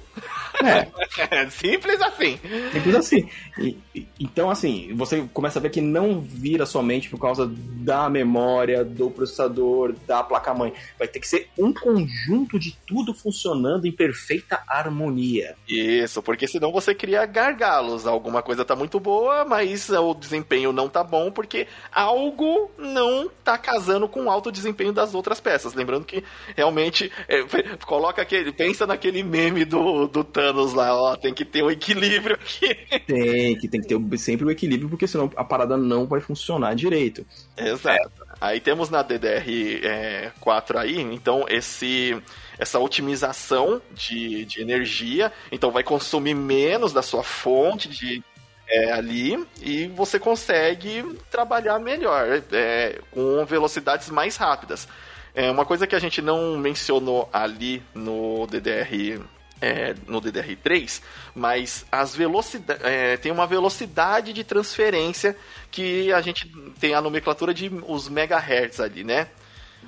É. 0.63 1.49
Simples 1.49 2.01
assim. 2.01 2.39
Simples 2.71 2.95
assim. 2.95 3.29
E, 3.57 3.77
então, 4.19 4.49
assim, 4.49 4.91
você 4.95 5.27
começa 5.33 5.59
a 5.59 5.61
ver 5.61 5.69
que 5.69 5.81
não 5.81 6.19
vira 6.21 6.65
somente 6.65 7.09
por 7.09 7.19
causa 7.19 7.49
da 7.49 8.09
memória, 8.09 8.83
do 8.83 9.09
processador, 9.09 9.93
da 10.07 10.23
placa-mãe. 10.23 10.73
Vai 10.97 11.07
ter 11.07 11.19
que 11.19 11.27
ser 11.27 11.49
um 11.57 11.73
conjunto 11.73 12.57
de 12.57 12.75
tudo 12.87 13.13
funcionando 13.13 13.85
em 13.85 13.91
perfeita 13.91 14.63
harmonia. 14.67 15.55
Isso, 15.67 16.21
porque 16.21 16.47
senão 16.47 16.71
você 16.71 16.95
cria 16.95 17.25
gargalos. 17.25 18.07
Alguma 18.07 18.41
coisa 18.41 18.65
tá 18.65 18.75
muito 18.75 18.99
boa, 18.99 19.45
mas 19.45 19.89
o 19.89 20.13
desempenho 20.13 20.71
não 20.71 20.87
tá 20.87 21.03
bom 21.03 21.31
porque 21.31 21.67
algo 21.91 22.71
não 22.77 23.29
tá 23.43 23.57
casando 23.57 24.07
com 24.07 24.25
o 24.25 24.29
alto 24.29 24.51
desempenho 24.51 24.93
das 24.93 25.13
outras 25.13 25.39
peças. 25.39 25.73
Lembrando 25.73 26.05
que 26.05 26.23
realmente 26.55 27.11
é, 27.27 27.43
coloca 27.85 28.21
aquele. 28.21 28.51
Pensa 28.51 28.85
naquele 28.85 29.23
meme 29.23 29.65
do, 29.65 30.07
do 30.07 30.23
Thanos 30.23 30.52
lá, 30.73 30.95
ó. 30.95 31.15
Tem 31.15 31.33
que 31.33 31.43
ter 31.45 31.63
um 31.63 31.71
equilíbrio 31.71 32.35
aqui. 32.35 32.75
Tem, 33.05 33.55
que 33.57 33.67
tem 33.67 33.81
que 33.81 33.87
ter 33.87 34.17
sempre 34.17 34.45
o 34.45 34.47
um 34.47 34.51
equilíbrio, 34.51 34.89
porque 34.89 35.07
senão 35.07 35.29
a 35.35 35.43
parada 35.43 35.75
não 35.77 36.05
vai 36.05 36.21
funcionar 36.21 36.75
direito. 36.75 37.25
Exato. 37.57 38.25
Aí 38.39 38.59
temos 38.59 38.89
na 38.89 39.03
DDR4 39.03 40.75
é, 40.75 40.79
aí, 40.79 40.99
então, 40.99 41.45
esse 41.49 42.21
essa 42.57 42.79
otimização 42.79 43.81
de, 43.91 44.45
de 44.45 44.61
energia, 44.61 45.31
então 45.51 45.71
vai 45.71 45.83
consumir 45.83 46.35
menos 46.35 46.93
da 46.93 47.01
sua 47.01 47.23
fonte 47.23 47.89
de, 47.89 48.23
é, 48.67 48.91
ali 48.91 49.45
e 49.61 49.87
você 49.87 50.19
consegue 50.19 51.03
trabalhar 51.29 51.79
melhor, 51.79 52.43
é, 52.51 52.99
com 53.11 53.45
velocidades 53.45 54.09
mais 54.09 54.37
rápidas. 54.37 54.87
É, 55.35 55.49
uma 55.49 55.65
coisa 55.65 55.87
que 55.87 55.95
a 55.95 55.99
gente 55.99 56.21
não 56.21 56.57
mencionou 56.57 57.27
ali 57.33 57.81
no 57.93 58.45
DDR 58.47 59.19
é, 59.63 59.95
no 60.07 60.21
DDR3, 60.21 61.01
mas 61.33 61.85
as 61.89 62.13
velocidades 62.13 62.83
é, 62.83 63.15
tem 63.15 63.31
uma 63.31 63.47
velocidade 63.47 64.33
de 64.33 64.43
transferência 64.43 65.37
que 65.71 66.11
a 66.11 66.19
gente 66.19 66.49
tem 66.81 66.93
a 66.93 67.01
nomenclatura 67.01 67.53
de 67.53 67.71
os 67.87 68.09
megahertz 68.09 68.81
ali, 68.81 69.05
né? 69.05 69.29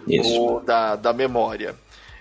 Isso. 0.08 0.42
O, 0.42 0.60
da, 0.62 0.96
da 0.96 1.12
memória. 1.12 1.76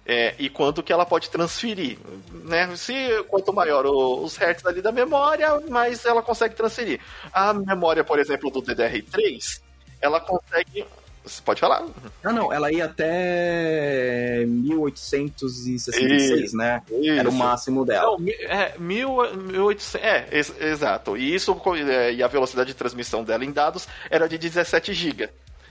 É, 0.04 0.34
e 0.36 0.50
quanto 0.50 0.82
que 0.82 0.92
ela 0.92 1.06
pode 1.06 1.30
transferir, 1.30 1.96
né? 2.44 2.74
Se 2.74 3.22
quanto 3.28 3.52
maior 3.52 3.86
o, 3.86 4.24
os 4.24 4.36
hertz 4.36 4.66
ali 4.66 4.82
da 4.82 4.90
memória, 4.90 5.60
mais 5.68 6.04
ela 6.04 6.22
consegue 6.22 6.56
transferir. 6.56 7.00
A 7.32 7.54
memória, 7.54 8.02
por 8.02 8.18
exemplo, 8.18 8.50
do 8.50 8.60
DDR3, 8.60 9.60
ela 10.00 10.20
consegue 10.20 10.84
você 11.24 11.40
pode 11.42 11.60
falar. 11.60 11.84
Não, 12.22 12.32
não, 12.32 12.52
ela 12.52 12.70
ia 12.70 12.84
até 12.84 14.44
1866, 14.46 16.44
isso, 16.44 16.56
né? 16.56 16.82
Isso. 16.90 17.10
Era 17.18 17.28
o 17.28 17.32
máximo 17.32 17.84
dela. 17.84 18.16
Não, 18.18 18.28
é, 18.28 18.74
1800, 18.78 19.94
é, 19.96 20.28
ex, 20.30 20.54
exato. 20.60 21.16
E 21.16 21.34
isso, 21.34 21.56
é, 21.88 22.12
e 22.12 22.22
a 22.22 22.28
velocidade 22.28 22.68
de 22.68 22.74
transmissão 22.74 23.24
dela 23.24 23.44
em 23.44 23.52
dados 23.52 23.88
era 24.10 24.28
de 24.28 24.36
17 24.36 24.92
GB 24.92 25.30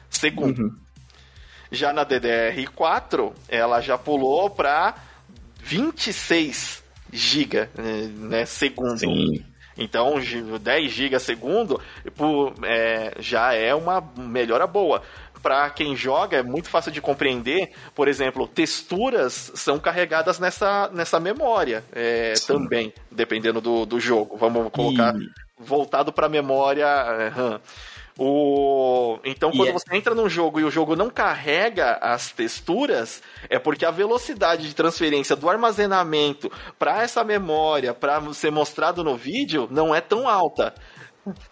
segundo. 0.10 0.60
Uhum. 0.60 0.76
Já 1.72 1.92
na 1.92 2.06
DDR4, 2.06 3.34
ela 3.50 3.82
já 3.82 3.98
pulou 3.98 4.50
para 4.50 4.96
26 5.60 6.84
GB 7.12 7.70
né, 8.20 8.46
segundo. 8.46 9.00
Sim. 9.00 9.44
Então, 9.76 10.16
10 10.62 10.92
GB 10.92 11.20
segundo 11.20 11.82
é, 12.64 13.16
já 13.20 13.54
é 13.54 13.74
uma 13.74 14.02
melhora 14.16 14.68
boa 14.68 15.02
para 15.44 15.70
quem 15.70 15.96
joga 15.96 16.38
é 16.38 16.42
muito 16.42 16.70
fácil 16.70 16.92
de 16.92 17.02
compreender. 17.02 17.72
Por 17.94 18.08
exemplo, 18.08 18.48
texturas 18.48 19.52
são 19.54 19.78
carregadas 19.78 20.40
nessa, 20.40 20.90
nessa 20.94 21.20
memória 21.20 21.84
é, 21.92 22.34
também, 22.48 22.94
dependendo 23.12 23.60
do, 23.60 23.86
do 23.86 24.00
jogo. 24.00 24.38
Vamos 24.38 24.72
colocar 24.72 25.14
e... 25.14 25.30
voltado 25.60 26.14
para 26.14 26.28
a 26.28 26.30
memória 26.30 26.88
RAM. 27.30 27.62
O... 28.18 29.20
Então, 29.24 29.52
quando 29.52 29.70
é... 29.70 29.72
você 29.74 29.96
entra 29.96 30.14
num 30.14 30.30
jogo 30.30 30.60
e 30.60 30.64
o 30.64 30.72
jogo 30.72 30.96
não 30.96 31.10
carrega 31.10 31.98
as 32.00 32.32
texturas, 32.32 33.22
é 33.50 33.58
porque 33.58 33.86
a 33.86 33.92
velocidade 33.92 34.68
de 34.68 34.76
transferência 34.76 35.36
do 35.36 35.50
armazenamento 35.50 36.52
para 36.78 37.02
essa 37.02 37.24
memória, 37.24 37.94
para 37.94 38.22
ser 38.34 38.52
mostrado 38.52 39.04
no 39.04 39.18
vídeo, 39.18 39.68
não 39.70 39.94
é 39.94 40.00
tão 40.00 40.30
alta. 40.30 40.74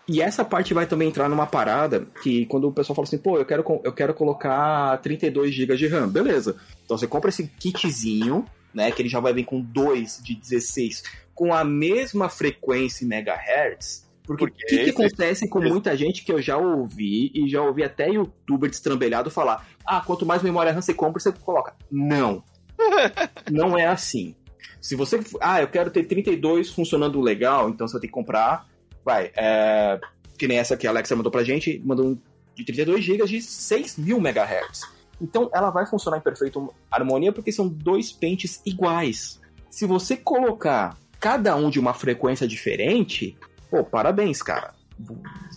E 0.07 0.21
essa 0.21 0.43
parte 0.43 0.73
vai 0.73 0.85
também 0.85 1.07
entrar 1.07 1.29
numa 1.29 1.47
parada 1.47 2.05
que 2.21 2.45
quando 2.47 2.67
o 2.67 2.73
pessoal 2.73 2.95
fala 2.95 3.07
assim, 3.07 3.17
pô, 3.17 3.37
eu 3.37 3.45
quero, 3.45 3.63
eu 3.83 3.93
quero 3.93 4.13
colocar 4.13 4.97
32 4.97 5.53
GB 5.53 5.75
de 5.77 5.87
RAM, 5.87 6.09
beleza. 6.09 6.55
Então 6.83 6.97
você 6.97 7.07
compra 7.07 7.29
esse 7.29 7.47
kitzinho, 7.47 8.45
né, 8.73 8.91
que 8.91 9.01
ele 9.01 9.09
já 9.09 9.19
vai 9.19 9.33
vir 9.33 9.45
com 9.45 9.61
2 9.61 10.21
de 10.23 10.35
16, 10.35 11.03
com 11.33 11.53
a 11.53 11.63
mesma 11.63 12.27
frequência 12.29 13.05
em 13.05 13.07
megahertz, 13.07 14.09
porque 14.23 14.45
o 14.45 14.51
que, 14.51 14.83
que, 14.83 14.89
acontece 14.91 15.47
com 15.47 15.59
muita 15.59 15.95
gente 15.97 16.23
que 16.23 16.31
eu 16.31 16.41
já 16.41 16.57
ouvi, 16.57 17.31
e 17.33 17.49
já 17.49 17.61
ouvi 17.61 17.83
até 17.83 18.09
youtuber 18.09 18.69
destrambelhado 18.69 19.31
falar: 19.31 19.67
ah, 19.85 20.01
quanto 20.01 20.25
mais 20.25 20.43
memória 20.43 20.71
RAM 20.71 20.81
você 20.81 20.93
compra, 20.93 21.19
você 21.19 21.31
coloca. 21.31 21.75
Não. 21.91 22.43
não 23.51 23.77
é 23.77 23.87
assim. 23.87 24.35
Se 24.79 24.95
você. 24.95 25.19
Ah, 25.41 25.61
eu 25.61 25.67
quero 25.67 25.91
ter 25.91 26.03
32 26.03 26.69
funcionando 26.69 27.19
legal, 27.19 27.69
então 27.69 27.87
você 27.87 27.99
ter 27.99 28.07
que 28.07 28.13
comprar. 28.13 28.69
Vai, 29.03 29.31
é, 29.35 29.99
que 30.37 30.47
nem 30.47 30.57
essa 30.57 30.77
que 30.77 30.85
a 30.85 30.89
Alexa 30.89 31.15
mandou 31.15 31.31
pra 31.31 31.43
gente, 31.43 31.81
mandou 31.85 32.07
um 32.07 32.19
de 32.55 32.65
32 32.65 33.03
GB 33.03 33.25
de 33.25 33.41
6 33.41 33.97
mil 33.97 34.17
MHz. 34.17 34.81
Então 35.21 35.49
ela 35.53 35.69
vai 35.69 35.85
funcionar 35.85 36.17
em 36.17 36.21
perfeita 36.21 36.59
harmonia 36.89 37.31
porque 37.31 37.51
são 37.51 37.67
dois 37.67 38.11
pentes 38.11 38.61
iguais. 38.65 39.39
Se 39.69 39.85
você 39.85 40.17
colocar 40.17 40.97
cada 41.19 41.55
um 41.55 41.69
de 41.69 41.79
uma 41.79 41.93
frequência 41.93 42.47
diferente, 42.47 43.37
Pô, 43.71 43.85
parabéns, 43.85 44.43
cara. 44.43 44.73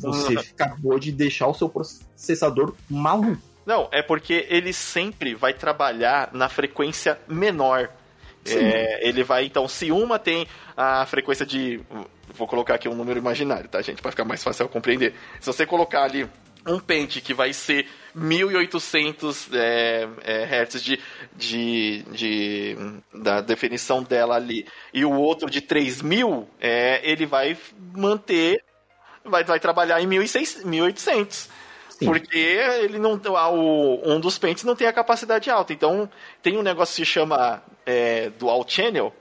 Você 0.00 0.38
acabou 0.38 1.00
de 1.00 1.10
deixar 1.10 1.48
o 1.48 1.54
seu 1.54 1.68
processador 1.68 2.74
maluco. 2.88 3.42
Não, 3.66 3.88
é 3.90 4.00
porque 4.00 4.46
ele 4.48 4.72
sempre 4.72 5.34
vai 5.34 5.52
trabalhar 5.52 6.30
na 6.32 6.48
frequência 6.48 7.18
menor. 7.26 7.90
É, 8.46 9.08
ele 9.08 9.22
vai, 9.22 9.44
então, 9.46 9.66
se 9.66 9.90
uma 9.90 10.18
tem 10.18 10.46
a 10.76 11.06
frequência 11.06 11.46
de. 11.46 11.80
Vou 12.34 12.46
colocar 12.46 12.74
aqui 12.74 12.88
um 12.88 12.94
número 12.94 13.18
imaginário, 13.18 13.68
tá, 13.68 13.80
gente? 13.80 14.02
Para 14.02 14.10
ficar 14.10 14.24
mais 14.24 14.42
fácil 14.42 14.68
compreender. 14.68 15.14
Se 15.40 15.46
você 15.46 15.64
colocar 15.64 16.02
ali 16.02 16.28
um 16.66 16.78
pente 16.78 17.20
que 17.20 17.34
vai 17.34 17.52
ser 17.52 17.86
1800 18.14 19.48
é, 19.52 20.08
é, 20.22 20.44
Hz 20.44 20.82
de, 20.82 20.98
de, 21.36 22.02
de, 22.10 22.76
da 23.12 23.40
definição 23.40 24.02
dela 24.02 24.36
ali 24.36 24.66
e 24.92 25.04
o 25.04 25.12
outro 25.12 25.50
de 25.50 25.60
3000, 25.60 26.48
é, 26.60 27.00
ele 27.08 27.26
vai 27.26 27.56
manter, 27.94 28.64
vai, 29.24 29.44
vai 29.44 29.60
trabalhar 29.60 30.00
em 30.00 30.06
1800. 30.06 31.50
Sim. 31.90 32.06
Porque 32.06 32.38
ele 32.82 32.98
não 32.98 33.20
o, 33.52 34.00
um 34.04 34.18
dos 34.18 34.36
pentes 34.36 34.64
não 34.64 34.74
tem 34.74 34.86
a 34.86 34.92
capacidade 34.92 35.48
alta. 35.50 35.72
Então 35.72 36.10
tem 36.42 36.56
um 36.56 36.62
negócio 36.62 36.94
que 36.96 37.04
se 37.04 37.12
chama 37.12 37.62
é, 37.86 38.30
dual 38.38 38.64
channel, 38.66 39.12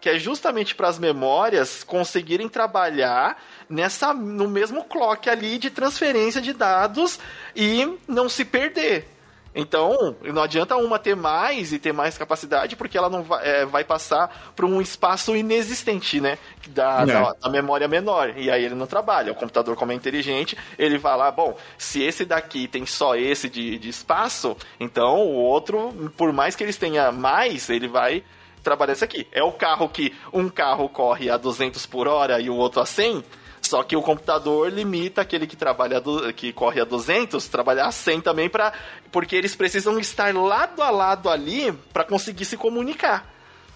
que 0.00 0.08
é 0.08 0.18
justamente 0.18 0.74
para 0.74 0.88
as 0.88 0.98
memórias 0.98 1.82
conseguirem 1.82 2.48
trabalhar 2.48 3.42
nessa 3.68 4.14
no 4.14 4.48
mesmo 4.48 4.84
clock 4.84 5.28
ali 5.28 5.58
de 5.58 5.70
transferência 5.70 6.40
de 6.40 6.52
dados 6.52 7.18
e 7.54 7.98
não 8.06 8.28
se 8.28 8.44
perder. 8.44 9.17
Então, 9.54 10.16
não 10.22 10.42
adianta 10.42 10.76
uma 10.76 10.98
ter 10.98 11.16
mais 11.16 11.72
e 11.72 11.78
ter 11.78 11.92
mais 11.92 12.16
capacidade, 12.16 12.76
porque 12.76 12.96
ela 12.96 13.08
não 13.08 13.22
vai, 13.22 13.46
é, 13.46 13.66
vai 13.66 13.82
passar 13.82 14.52
para 14.54 14.66
um 14.66 14.80
espaço 14.80 15.34
inexistente, 15.34 16.20
né? 16.20 16.38
Da, 16.68 17.02
é. 17.02 17.06
da, 17.06 17.32
da, 17.32 17.48
memória 17.48 17.88
menor. 17.88 18.34
E 18.36 18.50
aí 18.50 18.64
ele 18.64 18.74
não 18.74 18.86
trabalha. 18.86 19.32
O 19.32 19.34
computador, 19.34 19.74
como 19.74 19.92
é 19.92 19.94
inteligente, 19.94 20.56
ele 20.78 20.98
vai 20.98 21.16
lá, 21.16 21.30
bom, 21.30 21.56
se 21.76 22.02
esse 22.02 22.24
daqui 22.24 22.68
tem 22.68 22.86
só 22.86 23.16
esse 23.16 23.48
de, 23.48 23.78
de 23.78 23.88
espaço, 23.88 24.56
então 24.78 25.26
o 25.26 25.34
outro, 25.34 26.12
por 26.16 26.32
mais 26.32 26.54
que 26.54 26.62
eles 26.62 26.76
tenha 26.76 27.10
mais, 27.10 27.68
ele 27.70 27.88
vai 27.88 28.22
trabalhar 28.62 28.92
isso 28.92 29.04
aqui. 29.04 29.26
É 29.32 29.42
o 29.42 29.52
carro 29.52 29.88
que 29.88 30.14
um 30.32 30.48
carro 30.48 30.88
corre 30.88 31.30
a 31.30 31.36
200 31.36 31.86
por 31.86 32.06
hora 32.06 32.40
e 32.40 32.50
o 32.50 32.54
outro 32.54 32.80
a 32.80 32.86
100. 32.86 33.24
Só 33.68 33.82
que 33.82 33.94
o 33.94 34.00
computador 34.00 34.72
limita 34.72 35.20
aquele 35.20 35.46
que 35.46 35.54
trabalha 35.54 36.00
do, 36.00 36.32
que 36.32 36.54
corre 36.54 36.80
a 36.80 36.86
200, 36.86 37.46
trabalhar 37.48 37.88
a 37.88 37.92
100 37.92 38.22
também 38.22 38.48
para 38.48 38.72
porque 39.12 39.36
eles 39.36 39.54
precisam 39.54 39.98
estar 39.98 40.34
lado 40.34 40.80
a 40.80 40.88
lado 40.88 41.28
ali 41.28 41.70
para 41.92 42.02
conseguir 42.02 42.46
se 42.46 42.56
comunicar. 42.56 43.30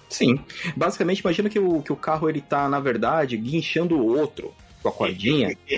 Sim. 0.08 0.42
Basicamente, 0.74 1.20
imagina 1.20 1.50
que 1.50 1.58
o, 1.58 1.82
que 1.82 1.92
o 1.92 1.96
carro 1.96 2.26
ele 2.26 2.40
tá, 2.40 2.70
na 2.70 2.80
verdade, 2.80 3.36
guinchando 3.36 3.98
o 3.98 4.18
outro 4.18 4.54
com 4.82 4.88
a 4.88 4.92
cordinha. 4.92 5.54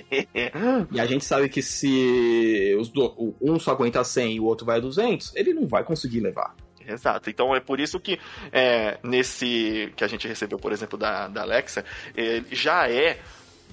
e 0.93 1.01
a 1.01 1.07
gente 1.07 1.25
sabe 1.25 1.49
que 1.49 1.61
se 1.61 2.77
os 2.79 2.89
do, 2.89 3.35
um 3.41 3.59
só 3.59 3.73
aguenta 3.73 4.05
100 4.05 4.37
e 4.37 4.41
o 4.41 4.45
outro 4.45 4.65
vai 4.65 4.77
a 4.77 4.81
200, 4.81 5.35
ele 5.35 5.53
não 5.53 5.67
vai 5.67 5.83
conseguir 5.83 6.21
levar. 6.21 6.55
Exato. 6.87 7.29
Então 7.31 7.53
é 7.53 7.59
por 7.59 7.81
isso 7.81 7.99
que 7.99 8.21
é, 8.53 8.97
nesse 9.03 9.93
que 9.97 10.05
a 10.05 10.07
gente 10.07 10.29
recebeu, 10.29 10.59
por 10.59 10.71
exemplo, 10.71 10.97
da, 10.97 11.27
da 11.27 11.43
Alexa, 11.43 11.85
é, 12.17 12.45
já 12.53 12.89
é. 12.89 13.19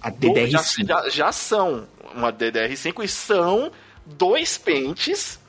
A 0.01 0.11
DDR5. 0.11 0.87
Já, 0.87 1.03
já, 1.03 1.09
já, 1.09 1.31
são 1.31 1.87
uma 2.13 2.33
DDR5 2.33 3.03
e 3.03 3.07
são 3.07 3.71
dois 4.05 4.57
pentes 4.57 5.39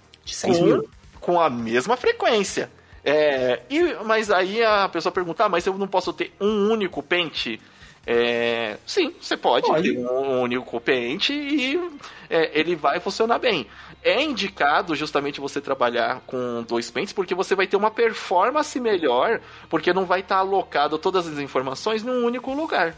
com, 0.42 0.82
com 1.20 1.40
a 1.40 1.48
mesma 1.48 1.96
frequência. 1.96 2.70
É, 3.04 3.62
e, 3.68 3.94
mas 4.04 4.30
aí 4.30 4.62
a 4.62 4.88
pessoa 4.88 5.12
pergunta, 5.12 5.44
ah, 5.44 5.48
mas 5.48 5.66
eu 5.66 5.76
não 5.76 5.88
posso 5.88 6.12
ter 6.12 6.32
um 6.40 6.70
único 6.70 7.02
pente? 7.02 7.60
É, 8.06 8.78
sim, 8.84 9.14
você 9.20 9.36
pode, 9.36 9.66
pode, 9.66 9.92
ter 9.92 9.98
um 9.98 10.42
único 10.42 10.80
pente 10.80 11.32
e 11.32 11.80
é, 12.28 12.50
ele 12.58 12.74
vai 12.74 12.98
funcionar 12.98 13.38
bem 13.38 13.66
é 14.02 14.20
indicado 14.20 14.94
justamente 14.94 15.40
você 15.40 15.60
trabalhar 15.60 16.20
com 16.26 16.64
dois 16.66 16.90
pentes, 16.90 17.12
porque 17.12 17.34
você 17.34 17.54
vai 17.54 17.66
ter 17.66 17.76
uma 17.76 17.90
performance 17.90 18.78
melhor, 18.80 19.40
porque 19.70 19.92
não 19.92 20.04
vai 20.04 20.20
estar 20.20 20.36
tá 20.36 20.40
alocado 20.40 20.98
todas 20.98 21.26
as 21.26 21.38
informações 21.38 22.02
num 22.02 22.24
único 22.24 22.52
lugar. 22.52 22.96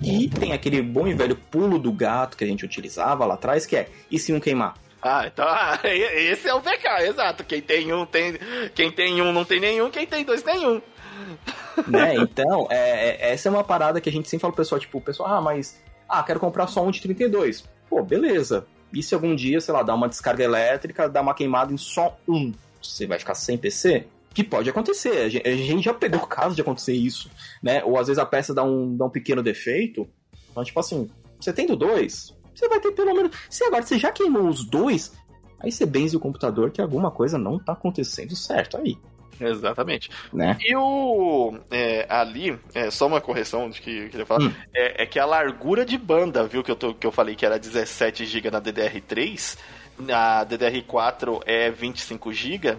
E 0.00 0.28
tem 0.28 0.52
aquele 0.52 0.80
bom 0.82 1.06
e 1.06 1.14
velho 1.14 1.36
pulo 1.36 1.78
do 1.78 1.92
gato 1.92 2.36
que 2.36 2.44
a 2.44 2.46
gente 2.46 2.64
utilizava 2.64 3.24
lá 3.24 3.34
atrás, 3.34 3.66
que 3.66 3.76
é, 3.76 3.88
e 4.10 4.18
se 4.18 4.32
um 4.32 4.40
queimar? 4.40 4.74
Ah, 5.02 5.26
então 5.26 5.44
ah, 5.48 5.80
esse 5.84 6.48
é 6.48 6.54
o 6.54 6.60
PK, 6.60 7.08
exato. 7.08 7.44
Quem 7.44 7.60
tem 7.60 7.92
um 7.92 8.06
tem, 8.06 8.38
quem 8.74 8.90
tem 8.90 9.20
um 9.20 9.32
não 9.32 9.44
tem 9.44 9.60
nenhum, 9.60 9.90
quem 9.90 10.06
tem 10.06 10.24
dois 10.24 10.42
tem 10.42 10.66
um. 10.66 10.80
Né? 11.88 12.16
Então, 12.16 12.66
é, 12.70 13.08
é, 13.08 13.32
essa 13.32 13.48
é 13.48 13.50
uma 13.50 13.64
parada 13.64 13.98
que 13.98 14.08
a 14.08 14.12
gente 14.12 14.28
sempre 14.28 14.42
fala 14.42 14.52
pro 14.52 14.62
pessoal, 14.62 14.78
tipo, 14.78 14.98
o 14.98 15.00
pessoal, 15.00 15.36
ah, 15.36 15.40
mas 15.40 15.80
ah, 16.06 16.22
quero 16.22 16.38
comprar 16.38 16.66
só 16.66 16.84
um 16.84 16.90
de 16.90 17.00
32. 17.00 17.64
Pô, 17.88 18.02
beleza. 18.02 18.66
E 18.92 19.02
se 19.02 19.14
algum 19.14 19.34
dia, 19.34 19.58
sei 19.58 19.72
lá, 19.72 19.82
dar 19.82 19.94
uma 19.94 20.08
descarga 20.08 20.44
elétrica, 20.44 21.08
dar 21.08 21.22
uma 21.22 21.32
queimada 21.32 21.72
em 21.72 21.78
só 21.78 22.18
um, 22.28 22.52
você 22.82 23.06
vai 23.06 23.18
ficar 23.18 23.34
sem 23.34 23.56
PC? 23.56 24.06
Que 24.34 24.42
pode 24.42 24.68
acontecer. 24.70 25.18
A 25.18 25.28
gente, 25.28 25.48
a 25.48 25.56
gente 25.56 25.84
já 25.84 25.94
pegou 25.94 26.20
o 26.22 26.26
caso 26.26 26.54
de 26.54 26.60
acontecer 26.60 26.94
isso, 26.94 27.30
né? 27.62 27.82
Ou 27.84 27.98
às 27.98 28.06
vezes 28.06 28.18
a 28.18 28.26
peça 28.26 28.54
dá 28.54 28.62
um, 28.62 28.96
dá 28.96 29.04
um 29.04 29.10
pequeno 29.10 29.42
defeito. 29.42 30.08
Então, 30.50 30.64
tipo 30.64 30.78
assim, 30.80 31.10
você 31.40 31.52
tendo 31.52 31.76
dois, 31.76 32.34
você 32.54 32.68
vai 32.68 32.80
ter 32.80 32.92
pelo 32.92 33.14
menos. 33.14 33.36
Se 33.48 33.64
agora 33.64 33.82
você 33.82 33.98
já 33.98 34.12
queimou 34.12 34.48
os 34.48 34.64
dois, 34.64 35.12
aí 35.60 35.72
você 35.72 35.86
benze 35.86 36.16
o 36.16 36.20
computador 36.20 36.70
que 36.70 36.80
alguma 36.80 37.10
coisa 37.10 37.38
não 37.38 37.58
tá 37.58 37.72
acontecendo 37.72 38.36
certo 38.36 38.76
aí. 38.76 38.96
Exatamente. 39.40 40.10
Né? 40.32 40.56
E 40.60 40.76
o. 40.76 41.58
É, 41.70 42.06
ali, 42.08 42.58
é, 42.74 42.90
só 42.90 43.06
uma 43.06 43.20
correção 43.20 43.68
de 43.70 43.80
que 43.80 43.90
eu 43.90 44.08
queria 44.08 44.26
falar, 44.26 44.44
hum. 44.44 44.52
é, 44.74 45.02
é, 45.02 45.06
que 45.06 45.18
a 45.18 45.26
largura 45.26 45.84
de 45.84 45.98
banda, 45.98 46.46
viu, 46.46 46.62
que 46.62 46.70
eu, 46.70 46.76
tô, 46.76 46.94
que 46.94 47.06
eu 47.06 47.12
falei 47.12 47.34
que 47.34 47.44
era 47.44 47.58
17 47.58 48.24
GB 48.24 48.50
na 48.50 48.60
DDR3, 48.60 49.58
na 49.98 50.46
DDR4 50.46 51.42
é 51.44 51.70
25 51.70 52.32
GB. 52.32 52.76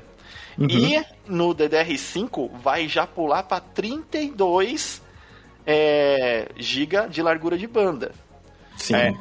Uhum. 0.58 0.68
E 0.70 1.06
no 1.28 1.54
DDR5 1.54 2.52
vai 2.62 2.88
já 2.88 3.08
pular 3.08 3.44
para 3.44 3.60
32 3.60 5.02
é, 5.66 6.50
GB 6.56 7.08
de 7.10 7.22
largura 7.22 7.58
de 7.58 7.68
banda. 7.68 8.12
Sim. 8.78 8.96
É, 8.96 9.14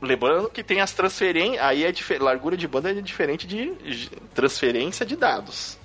lembrando 0.00 0.48
que 0.48 0.62
tem 0.62 0.80
as 0.80 0.92
transferências. 0.92 1.62
Aí 1.62 1.84
é 1.84 1.92
largura 2.18 2.56
de 2.56 2.66
banda 2.68 2.90
é 2.90 2.94
diferente 2.94 3.46
de 3.46 3.72
transferência 4.34 5.04
de 5.04 5.16
dados 5.16 5.80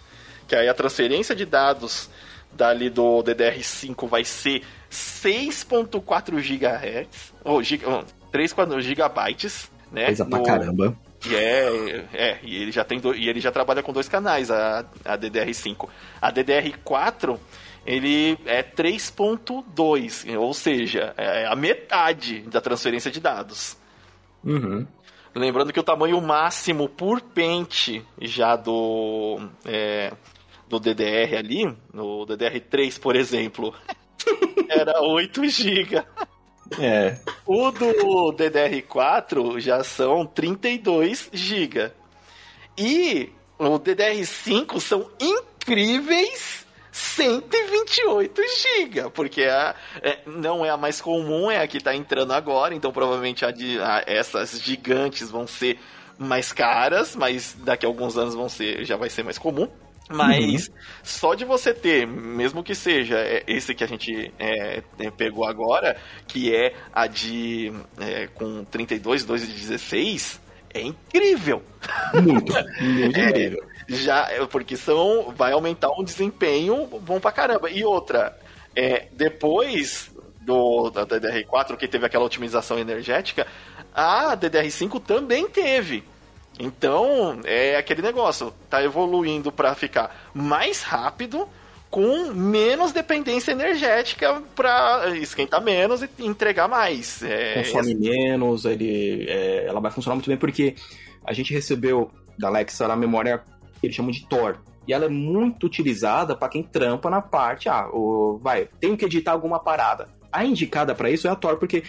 que 0.47 0.55
aí 0.55 0.69
a 0.69 0.73
transferência 0.73 1.35
de 1.35 1.45
dados 1.45 2.09
dali 2.51 2.89
do 2.89 3.23
DDR5 3.23 4.07
vai 4.07 4.23
ser 4.23 4.63
6.4 4.91 6.35
GHz, 6.39 7.33
ou 7.43 7.61
giga, 7.61 8.05
3 8.31 8.55
gigabytes, 8.81 9.69
né? 9.91 10.05
Coisa 10.05 10.25
pra 10.25 10.41
caramba. 10.41 10.97
E 11.27 11.35
é, 11.35 12.05
é, 12.13 12.39
e 12.43 12.55
ele 12.61 12.71
já 12.71 12.83
tem 12.83 12.99
do, 12.99 13.15
e 13.15 13.27
ele 13.27 13.39
já 13.39 13.51
trabalha 13.51 13.81
com 13.81 13.91
dois 13.91 14.07
canais, 14.07 14.51
a, 14.51 14.85
a 15.03 15.17
DDR5. 15.17 15.89
A 16.21 16.31
DDR4 16.31 17.39
ele 17.85 18.38
é 18.45 18.63
3.2, 18.63 20.38
ou 20.38 20.53
seja, 20.53 21.13
é 21.17 21.45
a 21.45 21.55
metade 21.55 22.41
da 22.41 22.59
transferência 22.59 23.11
de 23.11 23.19
dados. 23.19 23.77
Uhum. 24.43 24.88
Lembrando 25.35 25.73
que 25.73 25.79
o 25.79 25.83
tamanho 25.83 26.19
máximo 26.21 26.88
por 26.88 27.21
pente 27.21 28.03
já 28.21 28.55
do, 28.55 29.39
é, 29.65 30.13
do 30.67 30.79
DDR 30.79 31.38
ali, 31.38 31.65
no 31.93 32.25
DDR3, 32.25 32.99
por 32.99 33.15
exemplo, 33.15 33.73
era 34.69 35.01
8 35.01 35.47
GB. 35.47 36.03
É. 36.80 37.17
O 37.45 37.71
do 37.71 38.34
DDR4 38.34 39.60
já 39.60 39.84
são 39.84 40.25
32 40.25 41.30
GB. 41.32 41.91
E 42.78 43.30
o 43.58 43.80
DDR5 43.80 44.80
são 44.80 45.10
incríveis 45.19 46.65
128 46.91 48.41
GB, 48.41 49.10
porque 49.12 49.43
a, 49.43 49.75
é, 50.01 50.19
não 50.25 50.65
é 50.65 50.69
a 50.69 50.78
mais 50.78 51.01
comum, 51.01 51.51
é 51.51 51.62
a 51.62 51.67
que 51.67 51.78
está 51.78 51.93
entrando 51.93 52.32
agora, 52.32 52.73
então 52.73 52.91
provavelmente 52.91 53.45
a 53.45 53.51
de, 53.51 53.80
a, 53.80 54.04
essas 54.08 54.62
gigantes 54.62 55.30
vão 55.30 55.45
ser 55.45 55.78
mais 56.17 56.54
caras, 56.54 57.13
mas 57.15 57.54
daqui 57.60 57.86
a 57.86 57.89
alguns 57.89 58.17
anos 58.17 58.34
vão 58.34 58.47
ser, 58.47 58.86
já 58.86 58.95
vai 58.95 59.10
ser 59.10 59.23
mais 59.23 59.38
comum. 59.38 59.69
Mas 60.09 60.67
uhum. 60.67 60.73
só 61.03 61.33
de 61.33 61.43
você 61.45 61.73
ter, 61.73 62.05
mesmo 62.05 62.63
que 62.63 62.75
seja 62.75 63.17
é, 63.17 63.43
esse 63.47 63.73
que 63.73 63.83
a 63.83 63.87
gente 63.87 64.31
é, 64.37 64.83
é, 64.99 65.09
pegou 65.09 65.45
agora, 65.45 65.97
que 66.27 66.55
é 66.55 66.75
a 66.93 67.07
de 67.07 67.73
é, 67.99 68.27
com 68.27 68.63
32, 68.65 69.25
2 69.25 69.43
e 69.43 69.47
16, 69.47 70.39
é 70.73 70.81
incrível. 70.81 71.63
Muito, 72.13 72.53
muito 72.81 73.19
é, 73.19 73.29
incrível. 73.29 73.63
Já, 73.87 74.27
porque 74.49 74.77
são, 74.77 75.33
vai 75.35 75.53
aumentar 75.53 75.89
um 75.91 76.03
desempenho 76.03 76.85
bom 76.85 77.19
pra 77.19 77.31
caramba. 77.31 77.69
E 77.69 77.83
outra, 77.83 78.37
é, 78.75 79.07
depois 79.11 80.11
do, 80.41 80.91
da 80.91 81.05
DDR4, 81.05 81.75
que 81.77 81.87
teve 81.87 82.05
aquela 82.05 82.25
otimização 82.25 82.77
energética, 82.77 83.47
a 83.93 84.37
DDR5 84.37 85.01
também 85.01 85.47
teve. 85.47 86.03
Então, 86.59 87.39
é 87.43 87.75
aquele 87.77 88.01
negócio, 88.01 88.53
tá 88.69 88.83
evoluindo 88.83 89.51
para 89.51 89.75
ficar 89.75 90.29
mais 90.33 90.81
rápido, 90.81 91.47
com 91.89 92.31
menos 92.33 92.91
dependência 92.91 93.51
energética 93.51 94.41
para 94.55 95.15
esquentar 95.17 95.61
menos 95.61 96.01
e 96.01 96.09
entregar 96.19 96.67
mais. 96.67 97.21
É, 97.23 97.63
Consome 97.63 97.91
é... 97.91 97.95
menos, 97.95 98.65
ele, 98.65 99.25
é, 99.29 99.65
ela 99.67 99.79
vai 99.79 99.91
funcionar 99.91 100.15
muito 100.15 100.27
bem 100.27 100.37
porque 100.37 100.75
a 101.23 101.33
gente 101.33 101.53
recebeu 101.53 102.11
da 102.37 102.47
Alexa 102.47 102.85
a 102.85 102.95
memória 102.95 103.41
que 103.79 103.87
eles 103.87 103.95
chamam 103.95 104.11
de 104.11 104.27
Tor. 104.27 104.59
E 104.87 104.93
ela 104.93 105.05
é 105.05 105.09
muito 105.09 105.65
utilizada 105.65 106.35
para 106.35 106.49
quem 106.49 106.61
trampa 106.61 107.09
na 107.09 107.21
parte, 107.21 107.67
ah, 107.67 107.87
o, 107.91 108.39
vai, 108.41 108.67
tenho 108.79 108.95
que 108.95 109.05
editar 109.05 109.31
alguma 109.31 109.59
parada. 109.59 110.09
A 110.31 110.45
indicada 110.45 110.93
para 110.93 111.09
isso 111.09 111.27
é 111.27 111.31
a 111.31 111.35
Tor, 111.35 111.57
porque 111.57 111.83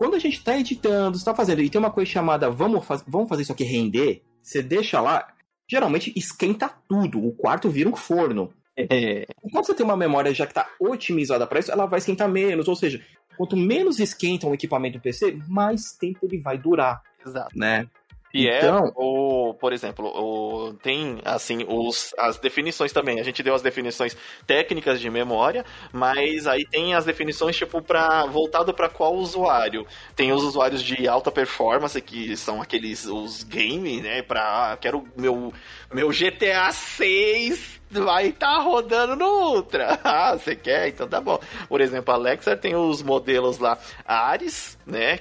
quando 0.00 0.14
a 0.14 0.18
gente 0.18 0.38
está 0.38 0.56
editando, 0.56 1.18
está 1.18 1.34
fazendo, 1.34 1.60
e 1.60 1.68
tem 1.68 1.78
uma 1.78 1.90
coisa 1.90 2.10
chamada 2.10 2.48
vamos, 2.48 2.86
faz, 2.86 3.04
vamos 3.06 3.28
fazer 3.28 3.42
isso 3.42 3.52
aqui 3.52 3.64
render, 3.64 4.22
você 4.42 4.62
deixa 4.62 4.98
lá, 4.98 5.28
geralmente 5.70 6.10
esquenta 6.16 6.70
tudo, 6.88 7.22
o 7.22 7.32
quarto 7.32 7.68
vira 7.68 7.86
um 7.86 7.94
forno. 7.94 8.50
É. 8.74 9.26
Quando 9.52 9.66
você 9.66 9.74
tem 9.74 9.84
uma 9.84 9.98
memória 9.98 10.32
já 10.32 10.46
que 10.46 10.52
está 10.52 10.66
otimizada 10.80 11.46
para 11.46 11.60
isso, 11.60 11.70
ela 11.70 11.84
vai 11.84 11.98
esquentar 11.98 12.30
menos, 12.30 12.66
ou 12.66 12.74
seja, 12.74 13.04
quanto 13.36 13.58
menos 13.58 14.00
esquenta 14.00 14.46
um 14.46 14.54
equipamento 14.54 14.96
do 14.96 15.02
PC, 15.02 15.38
mais 15.46 15.92
tempo 15.92 16.20
ele 16.22 16.38
vai 16.38 16.56
durar. 16.56 17.02
Exato. 17.22 17.50
Né? 17.54 17.86
E 18.32 18.48
é 18.48 18.58
então... 18.58 18.86
é, 18.86 18.92
o, 18.94 19.54
por 19.54 19.72
exemplo, 19.72 20.06
o, 20.06 20.72
tem 20.74 21.20
assim 21.24 21.64
os, 21.68 22.14
as 22.16 22.38
definições 22.38 22.92
também. 22.92 23.18
A 23.18 23.24
gente 23.24 23.42
deu 23.42 23.54
as 23.54 23.62
definições 23.62 24.16
técnicas 24.46 25.00
de 25.00 25.10
memória, 25.10 25.64
mas 25.92 26.46
aí 26.46 26.64
tem 26.64 26.94
as 26.94 27.04
definições 27.04 27.56
tipo 27.56 27.82
para 27.82 28.26
voltado 28.26 28.72
para 28.72 28.88
qual 28.88 29.14
usuário. 29.14 29.86
Tem 30.14 30.32
os 30.32 30.42
usuários 30.44 30.82
de 30.82 31.08
alta 31.08 31.30
performance 31.30 32.00
que 32.00 32.36
são 32.36 32.62
aqueles 32.62 33.06
os 33.06 33.42
game, 33.42 34.00
né? 34.00 34.22
Para 34.22 34.76
quero 34.80 35.06
meu 35.16 35.52
meu 35.92 36.10
GTA 36.10 36.70
6 36.70 37.79
vai 37.90 38.28
estar 38.28 38.56
tá 38.56 38.60
rodando 38.60 39.16
no 39.16 39.54
Ultra. 39.54 39.98
Ah, 40.10 40.36
você 40.36 40.56
quer? 40.56 40.88
Então 40.88 41.06
tá 41.06 41.20
bom. 41.20 41.38
Por 41.68 41.80
exemplo, 41.80 42.12
a 42.12 42.16
Alexa 42.16 42.56
tem 42.56 42.74
os 42.74 43.02
modelos 43.02 43.58
lá 43.58 43.78
Ares, 44.04 44.76
né? 44.86 45.20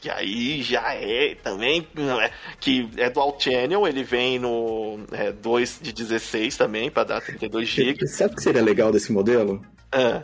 Que 0.00 0.10
aí 0.10 0.62
já 0.62 0.94
é 0.94 1.34
também, 1.34 1.86
é, 2.22 2.30
que 2.60 2.90
é 2.96 3.08
dual 3.08 3.36
channel, 3.38 3.86
ele 3.86 4.02
vem 4.02 4.38
no 4.38 5.00
é, 5.12 5.32
2 5.32 5.80
de 5.82 5.92
16 5.92 6.56
também, 6.56 6.90
para 6.90 7.04
dar 7.04 7.20
32 7.20 7.68
GB. 7.68 8.06
Sabe 8.06 8.32
o 8.32 8.36
que 8.36 8.42
seria 8.42 8.62
legal 8.62 8.92
desse 8.92 9.12
modelo? 9.12 9.64
Ah. 9.90 10.22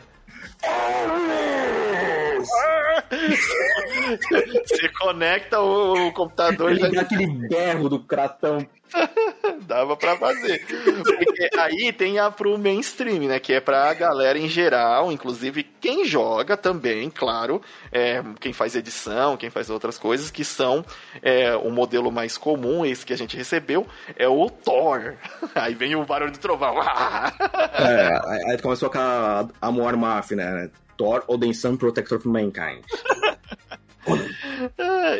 Você 4.66 4.88
conecta 4.98 5.61
o, 5.61 6.12
computador 6.12 6.72
e 6.72 6.79
já... 6.79 7.00
aquele 7.00 7.27
berro 7.48 7.88
do 7.88 8.00
cratão. 8.00 8.66
Dava 9.66 9.96
para 9.96 10.16
fazer. 10.16 10.64
Porque 10.64 11.48
aí 11.59 11.92
tem 11.92 12.18
a 12.18 12.31
pro 12.31 12.59
mainstream, 12.59 13.29
né? 13.29 13.38
Que 13.38 13.55
é 13.55 13.61
pra 13.61 13.92
galera 13.94 14.38
em 14.38 14.48
geral, 14.48 15.11
inclusive 15.11 15.62
quem 15.62 16.05
joga 16.05 16.57
também, 16.57 17.11
claro. 17.11 17.61
É, 17.90 18.22
quem 18.40 18.53
faz 18.53 18.74
edição, 18.74 19.37
quem 19.37 19.50
faz 19.50 19.70
outras 19.70 19.98
coisas, 19.98 20.31
que 20.31 20.44
são 20.44 20.85
é, 21.22 21.55
o 21.57 21.70
modelo 21.70 22.11
mais 22.11 22.38
comum, 22.38 22.85
esse 22.85 23.05
que 23.05 23.12
a 23.12 23.18
gente 23.18 23.37
recebeu, 23.37 23.87
é 24.16 24.29
o 24.29 24.48
Thor. 24.48 25.14
Aí 25.55 25.74
vem 25.74 25.94
o 25.96 26.05
barulho 26.05 26.33
do 26.33 26.38
trovão. 26.38 26.77
é, 26.83 28.50
aí 28.50 28.59
começou 28.61 28.90
com 28.90 28.98
a, 28.98 29.48
a 29.61 29.70
Moar 29.70 29.96
né? 30.31 30.70
Thor, 30.96 31.24
Odin 31.26 31.52
Sun, 31.52 31.76
Protector 31.76 32.18
of 32.18 32.28
Mankind. 32.28 32.83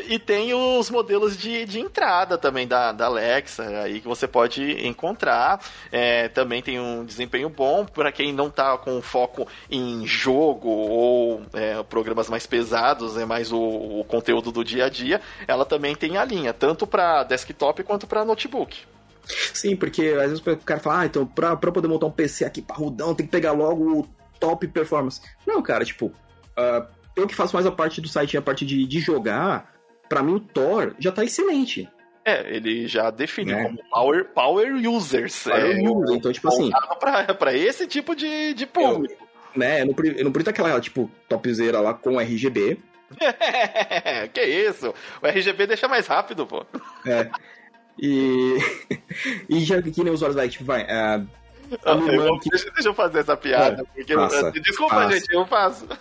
e 0.09 0.19
tem 0.19 0.53
os 0.55 0.91
modelos 0.91 1.37
de, 1.37 1.65
de 1.65 1.81
entrada 1.81 2.37
também 2.37 2.67
da, 2.67 2.93
da 2.93 3.07
Alexa 3.07 3.65
aí 3.81 4.01
que 4.01 4.09
você 4.09 4.27
pode 4.27 4.87
encontrar. 4.87 5.61
É, 5.91 6.29
também 6.29 6.63
tem 6.63 6.79
um 6.79 7.05
desempenho 7.05 7.49
bom 7.49 7.85
para 7.85 8.13
quem 8.13 8.33
não 8.33 8.49
está 8.49 8.77
com 8.77 9.01
foco 9.01 9.47
em 9.71 10.07
jogo 10.07 10.69
ou 10.69 11.43
é, 11.53 11.83
programas 11.83 12.29
mais 12.29 12.47
pesados, 12.47 13.17
é 13.17 13.25
mais 13.25 13.53
o, 13.53 13.59
o, 13.59 14.05
conteúdo 14.05 14.53
do 14.53 14.65
dia 14.65 14.87
a 14.87 14.89
dia. 14.89 15.21
Ela 15.47 15.65
também 15.65 15.95
tem 15.95 16.17
a 16.17 16.25
linha, 16.25 16.53
tanto 16.53 16.87
para 16.87 17.25
desktop 17.25 17.83
quanto 17.83 18.07
para 18.07 18.25
notebook. 18.25 18.79
Sim, 19.55 19.75
porque 19.75 20.15
às 20.19 20.31
vezes 20.31 20.47
o 20.47 20.57
cara 20.59 20.81
fala, 20.81 21.01
ah, 21.01 21.07
então 21.07 21.27
pra, 21.27 21.57
pra 21.57 21.73
poder 21.73 21.89
montar 21.89 22.07
um 22.07 22.11
PC 22.11 22.45
aqui 22.45 22.61
parrudão, 22.61 23.15
tem 23.15 23.25
que 23.25 23.33
pegar 23.33 23.53
logo 23.53 24.01
o 24.01 24.07
top 24.45 24.69
performance. 24.69 25.23
Não, 25.47 25.63
cara, 25.63 25.85
tipo, 25.85 26.07
uh, 26.07 26.87
eu 27.17 27.27
que 27.27 27.35
faço 27.35 27.55
mais 27.57 27.67
a 27.67 27.73
parte 27.73 28.01
do 28.01 28.09
site 28.09 28.35
e 28.35 28.37
a 28.37 28.43
parte 28.43 28.67
de, 28.67 28.85
de 28.87 29.01
jogar, 29.01 29.73
para 30.09 30.23
mim 30.23 30.35
o 30.35 30.41
Thor 30.41 30.95
já 30.99 31.11
tá 31.11 31.25
excelente. 31.25 31.89
É, 32.27 32.55
ele 32.55 32.87
já 32.87 33.11
define 33.11 33.53
é. 33.53 33.63
como 33.63 33.79
power, 33.91 34.25
power 34.35 34.75
users. 34.89 35.45
Power 35.45 35.77
é, 35.77 35.89
user, 35.89 36.17
então, 36.17 36.33
tipo 36.33 36.49
assim. 36.49 36.71
Pra, 36.99 37.35
pra 37.35 37.55
esse 37.55 37.87
tipo 37.87 38.15
de, 38.15 38.55
de 38.55 38.67
público. 38.67 39.15
Eu, 39.55 39.59
né, 39.59 39.83
eu 39.83 39.87
não, 39.87 39.95
eu 40.05 40.25
não 40.25 40.33
preciso 40.33 40.51
aquela, 40.51 40.81
tipo, 40.81 41.11
topzera 41.29 41.81
lá 41.81 41.95
com 41.95 42.19
RGB. 42.19 42.79
que 44.33 44.43
isso? 44.43 44.95
O 45.23 45.27
RGB 45.27 45.67
deixa 45.67 45.87
mais 45.87 46.07
rápido, 46.07 46.47
pô. 46.47 46.65
É. 47.07 47.31
E. 47.99 48.57
e 49.49 49.61
já 49.61 49.81
que 49.83 50.03
nem 50.03 50.13
os 50.13 50.23
olhos 50.23 50.35
vai, 50.35 50.49
tipo, 50.49 50.65
vai. 50.65 50.85
Uh, 50.85 51.29
eu 51.71 52.39
deixa, 52.51 52.71
deixa, 52.71 52.89
eu 52.89 52.95
fazer 52.95 53.21
essa 53.21 53.37
piada. 53.37 53.83
É, 53.83 53.85
porque, 53.85 54.15
passa, 54.15 54.53
desculpa, 54.53 54.95
passa. 54.95 55.13
gente, 55.13 55.33
eu 55.33 55.47
faço. 55.47 55.87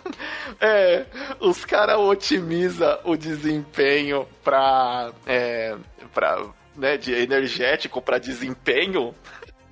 É, 0.60 1.04
os 1.40 1.64
caras 1.64 1.98
otimizam 1.98 2.98
o 3.04 3.16
desempenho 3.16 4.26
pra. 4.42 5.10
É, 5.26 5.76
pra 6.12 6.46
né, 6.76 6.96
de 6.96 7.12
energético 7.12 8.00
para 8.00 8.18
desempenho. 8.18 9.14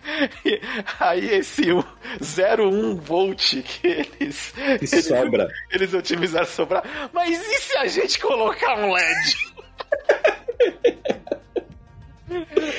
Aí 0.99 1.31
esse 1.37 1.63
0,1 1.63 3.01
volt 3.01 3.63
que 3.63 3.87
eles. 3.87 4.53
Que 4.79 4.87
sobra. 5.03 5.45
Eles, 5.45 5.55
eles 5.71 5.95
otimizaram 5.95 6.47
sobrar. 6.47 7.11
Mas 7.13 7.41
e 7.41 7.61
se 7.61 7.77
a 7.77 7.87
gente 7.87 8.19
colocar 8.19 8.77
um 8.79 8.93
LED? 8.93 9.53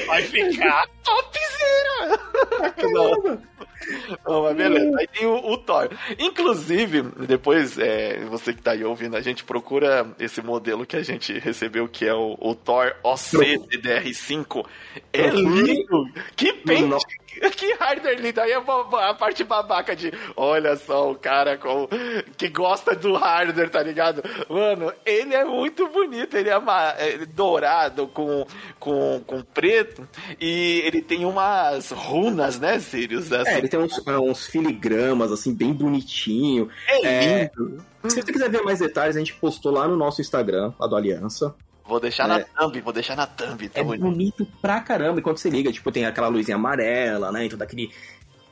Vai 0.07 0.23
ficar 0.23 0.87
topzera! 2.07 2.73
Não. 2.93 3.41
Não, 4.25 4.43
mas 4.43 4.55
beleza. 4.55 4.97
Aí 4.99 5.07
tem 5.07 5.25
o, 5.25 5.35
o 5.35 5.57
Thor. 5.57 5.89
Inclusive, 6.17 7.01
depois, 7.27 7.77
é, 7.77 8.23
você 8.25 8.53
que 8.53 8.61
tá 8.61 8.71
aí 8.71 8.83
ouvindo, 8.83 9.15
a 9.15 9.21
gente 9.21 9.43
procura 9.43 10.07
esse 10.19 10.41
modelo 10.41 10.85
que 10.85 10.95
a 10.95 11.03
gente 11.03 11.37
recebeu, 11.39 11.87
que 11.87 12.05
é 12.05 12.13
o, 12.13 12.37
o 12.39 12.55
Thor 12.55 12.95
OC 13.03 13.59
DDR5. 13.69 14.65
É 15.11 15.27
lindo! 15.27 16.09
Que 16.35 16.53
pente 16.53 17.05
que 17.55 17.73
hardware 17.73 18.19
lindo. 18.19 18.41
Aí 18.41 18.51
é 18.51 18.57
a 18.57 19.13
parte 19.13 19.43
babaca 19.43 19.95
de 19.95 20.11
olha 20.35 20.75
só 20.75 21.11
o 21.11 21.15
cara 21.15 21.57
com, 21.57 21.87
que 22.37 22.49
gosta 22.49 22.95
do 22.95 23.15
hardware, 23.15 23.69
tá 23.69 23.81
ligado? 23.81 24.23
Mano, 24.49 24.93
ele 25.05 25.33
é 25.33 25.43
muito 25.43 25.87
bonito. 25.87 26.35
Ele 26.35 26.49
é, 26.49 26.57
uma, 26.57 26.89
é 26.97 27.25
dourado 27.25 28.07
com, 28.07 28.45
com, 28.79 29.21
com 29.25 29.41
preto 29.41 30.07
e 30.39 30.81
ele 30.85 31.01
tem 31.01 31.25
umas 31.25 31.91
runas, 31.91 32.59
né, 32.59 32.79
Sirius? 32.79 33.31
Assim. 33.31 33.51
É, 33.51 33.57
ele 33.57 33.67
tem 33.67 33.79
uns, 33.83 34.07
é, 34.07 34.17
uns 34.17 34.45
filigramas, 34.45 35.31
assim, 35.31 35.53
bem 35.53 35.73
bonitinho. 35.73 36.69
É 36.87 36.95
lindo. 36.95 37.83
É, 38.03 38.09
se 38.09 38.21
você 38.21 38.31
quiser 38.31 38.49
ver 38.49 38.61
mais 38.63 38.79
detalhes, 38.79 39.15
a 39.15 39.19
gente 39.19 39.33
postou 39.35 39.71
lá 39.71 39.87
no 39.87 39.95
nosso 39.95 40.21
Instagram, 40.21 40.73
lá 40.79 40.87
do 40.87 40.95
Aliança. 40.95 41.55
Vou 41.85 41.99
deixar 41.99 42.25
é. 42.25 42.27
na 42.27 42.39
thumb, 42.39 42.81
vou 42.81 42.93
deixar 42.93 43.15
na 43.15 43.27
thumb. 43.27 43.69
Tá 43.69 43.81
é 43.81 43.83
bonito. 43.83 44.01
bonito 44.01 44.47
pra 44.61 44.79
caramba. 44.79 45.19
E 45.19 45.23
quando 45.23 45.37
você 45.37 45.49
liga, 45.49 45.71
tipo, 45.71 45.91
tem 45.91 46.05
aquela 46.05 46.27
luzinha 46.27 46.55
amarela, 46.55 47.31
né? 47.31 47.45
Então 47.45 47.57
daquele 47.57 47.91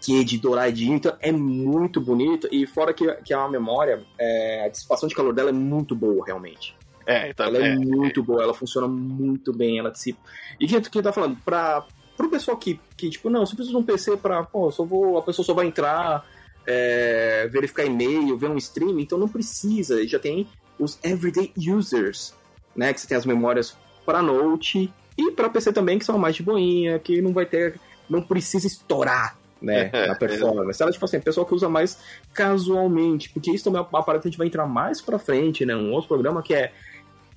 que 0.01 0.23
de 0.23 0.39
douradinho, 0.39 0.95
então 0.95 1.15
é 1.19 1.31
muito 1.31 2.01
bonito. 2.01 2.47
E 2.51 2.65
fora 2.65 2.93
que, 2.93 3.05
que 3.23 3.33
é 3.33 3.37
uma 3.37 3.49
memória, 3.49 4.03
é, 4.19 4.65
a 4.65 4.69
dissipação 4.69 5.07
de 5.07 5.15
calor 5.15 5.33
dela 5.33 5.49
é 5.49 5.53
muito 5.53 5.95
boa, 5.95 6.25
realmente. 6.25 6.75
É, 7.05 7.29
então, 7.29 7.45
ela 7.45 7.57
é, 7.57 7.73
é 7.73 7.75
muito 7.75 8.19
é. 8.19 8.23
boa, 8.23 8.43
ela 8.43 8.53
funciona 8.53 8.87
muito 8.87 9.53
bem, 9.53 9.79
ela 9.79 9.91
dissipa. 9.91 10.19
E 10.59 10.67
quem, 10.67 10.81
quem 10.81 11.01
tá 11.01 11.13
falando, 11.13 11.37
pra, 11.45 11.85
pro 12.21 12.29
pessoal 12.29 12.55
que, 12.55 12.79
que, 12.95 13.09
tipo, 13.09 13.29
não, 13.29 13.45
você 13.45 13.55
precisa 13.55 13.75
de 13.75 13.81
um 13.81 13.85
PC 13.85 14.17
pra, 14.17 14.43
pô, 14.43 14.71
só 14.71 14.83
vou, 14.85 15.17
a 15.17 15.23
pessoa 15.23 15.43
só 15.43 15.53
vai 15.55 15.65
entrar, 15.65 16.23
é, 16.67 17.47
verificar 17.51 17.83
e-mail, 17.83 18.37
ver 18.37 18.49
um 18.49 18.57
stream, 18.57 18.99
então 18.99 19.17
não 19.17 19.27
precisa, 19.27 20.07
já 20.07 20.19
tem 20.19 20.47
os 20.77 20.99
everyday 21.03 21.51
users, 21.57 22.33
né, 22.75 22.93
que 22.93 23.01
você 23.01 23.07
tem 23.07 23.17
as 23.17 23.25
memórias 23.25 23.75
para 24.05 24.21
Note 24.21 24.93
e 25.17 25.31
para 25.31 25.49
PC 25.49 25.73
também, 25.73 25.97
que 25.97 26.05
são 26.05 26.17
mais 26.17 26.35
de 26.35 26.43
boinha, 26.43 26.99
que 26.99 27.21
não 27.21 27.33
vai 27.33 27.45
ter, 27.45 27.79
não 28.07 28.21
precisa 28.21 28.67
estourar 28.67 29.35
né, 29.59 29.89
na 30.07 30.15
performance. 30.15 30.81
Ela, 30.81 30.91
tipo 30.91 31.05
assim, 31.05 31.19
pessoal 31.19 31.45
que 31.45 31.55
usa 31.55 31.67
mais 31.67 31.97
casualmente, 32.33 33.31
porque 33.31 33.51
isso 33.51 33.63
também 33.63 33.81
é 33.81 33.83
uma 33.83 34.03
parada 34.03 34.21
que 34.21 34.27
a 34.27 34.31
gente 34.31 34.37
vai 34.37 34.47
entrar 34.47 34.67
mais 34.67 35.01
pra 35.01 35.17
frente, 35.17 35.65
né, 35.65 35.75
um 35.75 35.91
outro 35.91 36.07
programa 36.07 36.43
que 36.43 36.53
é 36.53 36.71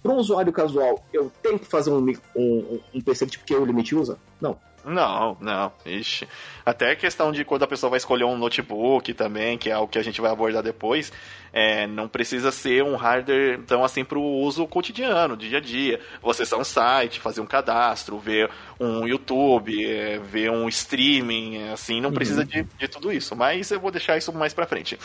para 0.02 0.12
um 0.12 0.16
usuário 0.16 0.52
casual, 0.52 1.02
eu 1.14 1.32
tenho 1.42 1.58
que 1.58 1.64
fazer 1.64 1.90
um, 1.90 2.06
um, 2.36 2.80
um 2.92 3.00
PC 3.00 3.26
tipo 3.26 3.46
que 3.46 3.54
o 3.54 3.64
limite 3.64 3.94
usa? 3.94 4.18
Não. 4.38 4.58
Não, 4.84 5.36
não. 5.40 5.72
Ixi. 5.86 6.28
Até 6.64 6.90
a 6.90 6.96
questão 6.96 7.32
de 7.32 7.44
quando 7.44 7.62
a 7.62 7.66
pessoa 7.66 7.90
vai 7.90 7.96
escolher 7.96 8.24
um 8.24 8.36
notebook 8.36 9.14
também, 9.14 9.56
que 9.56 9.70
é 9.70 9.72
algo 9.72 9.90
que 9.90 9.98
a 9.98 10.02
gente 10.02 10.20
vai 10.20 10.30
abordar 10.30 10.62
depois, 10.62 11.12
é, 11.52 11.86
não 11.86 12.08
precisa 12.08 12.50
ser 12.50 12.82
um 12.82 12.96
hardware 12.96 13.60
tão 13.66 13.84
assim 13.84 14.04
para 14.04 14.18
o 14.18 14.40
uso 14.40 14.66
cotidiano, 14.66 15.36
dia 15.36 15.58
a 15.58 15.60
dia. 15.60 16.00
Você 16.20 16.42
acessar 16.42 16.58
um 16.58 16.64
site, 16.64 17.20
fazer 17.20 17.40
um 17.40 17.46
cadastro, 17.46 18.18
ver 18.18 18.50
um 18.78 19.06
YouTube, 19.06 19.84
é, 19.84 20.18
ver 20.18 20.50
um 20.50 20.68
streaming, 20.68 21.58
é, 21.58 21.72
assim, 21.72 22.00
não 22.00 22.12
precisa 22.12 22.42
uhum. 22.42 22.46
de, 22.46 22.62
de 22.62 22.88
tudo 22.88 23.12
isso. 23.12 23.34
Mas 23.34 23.70
eu 23.70 23.80
vou 23.80 23.90
deixar 23.90 24.16
isso 24.18 24.32
mais 24.32 24.52
para 24.52 24.66
frente. 24.66 24.98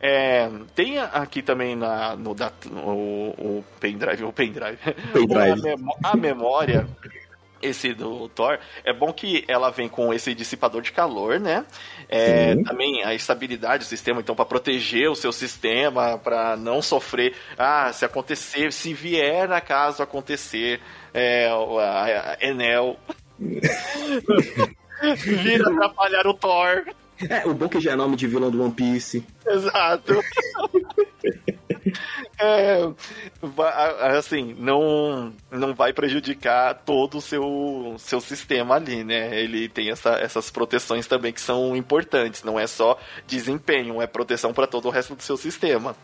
É, 0.00 0.50
tem 0.74 0.98
aqui 0.98 1.40
também 1.42 1.74
na, 1.74 2.14
no, 2.16 2.32
o, 2.32 3.30
o 3.38 3.64
pendrive, 3.80 4.24
o 4.24 4.32
pendrive, 4.32 4.76
pendrive. 5.12 5.60
a, 6.02 6.10
a 6.12 6.16
memória 6.16 6.86
esse 7.62 7.94
do 7.94 8.28
Thor, 8.28 8.58
é 8.84 8.92
bom 8.92 9.12
que 9.12 9.44
ela 9.48 9.70
vem 9.70 9.88
com 9.88 10.12
esse 10.12 10.34
dissipador 10.34 10.82
de 10.82 10.92
calor, 10.92 11.40
né? 11.40 11.64
É, 12.08 12.54
também 12.62 13.02
a 13.04 13.14
estabilidade 13.14 13.84
do 13.84 13.88
sistema, 13.88 14.20
então, 14.20 14.34
para 14.34 14.44
proteger 14.44 15.10
o 15.10 15.16
seu 15.16 15.32
sistema, 15.32 16.18
para 16.18 16.56
não 16.56 16.82
sofrer. 16.82 17.34
Ah, 17.56 17.92
se 17.92 18.04
acontecer, 18.04 18.72
se 18.72 18.92
vier 18.92 19.50
a 19.50 19.60
caso 19.60 20.02
acontecer, 20.02 20.80
é, 21.12 21.48
a, 21.48 22.36
a 22.40 22.46
Enel. 22.46 22.96
Vir 25.16 25.60
atrapalhar 25.60 26.26
o 26.26 26.34
Thor. 26.34 26.84
É, 27.28 27.46
o 27.46 27.54
bom 27.54 27.68
que 27.68 27.80
já 27.80 27.92
é 27.92 27.96
nome 27.96 28.16
de 28.16 28.26
vilão 28.26 28.50
do 28.50 28.62
One 28.62 28.72
Piece. 28.72 29.24
Exato. 29.46 30.22
é, 32.38 32.78
assim, 34.16 34.54
não, 34.58 35.32
não 35.50 35.74
vai 35.74 35.92
prejudicar 35.92 36.74
todo 36.74 37.18
o 37.18 37.20
seu, 37.20 37.96
seu 37.98 38.20
sistema 38.20 38.76
ali, 38.76 39.04
né? 39.04 39.38
Ele 39.38 39.68
tem 39.68 39.90
essa, 39.90 40.10
essas 40.10 40.50
proteções 40.50 41.06
também 41.06 41.32
que 41.32 41.40
são 41.40 41.76
importantes. 41.76 42.42
Não 42.42 42.58
é 42.58 42.66
só 42.66 42.98
desempenho, 43.26 44.00
é 44.00 44.06
proteção 44.06 44.52
para 44.52 44.66
todo 44.66 44.86
o 44.86 44.90
resto 44.90 45.14
do 45.14 45.22
seu 45.22 45.36
sistema. 45.36 45.96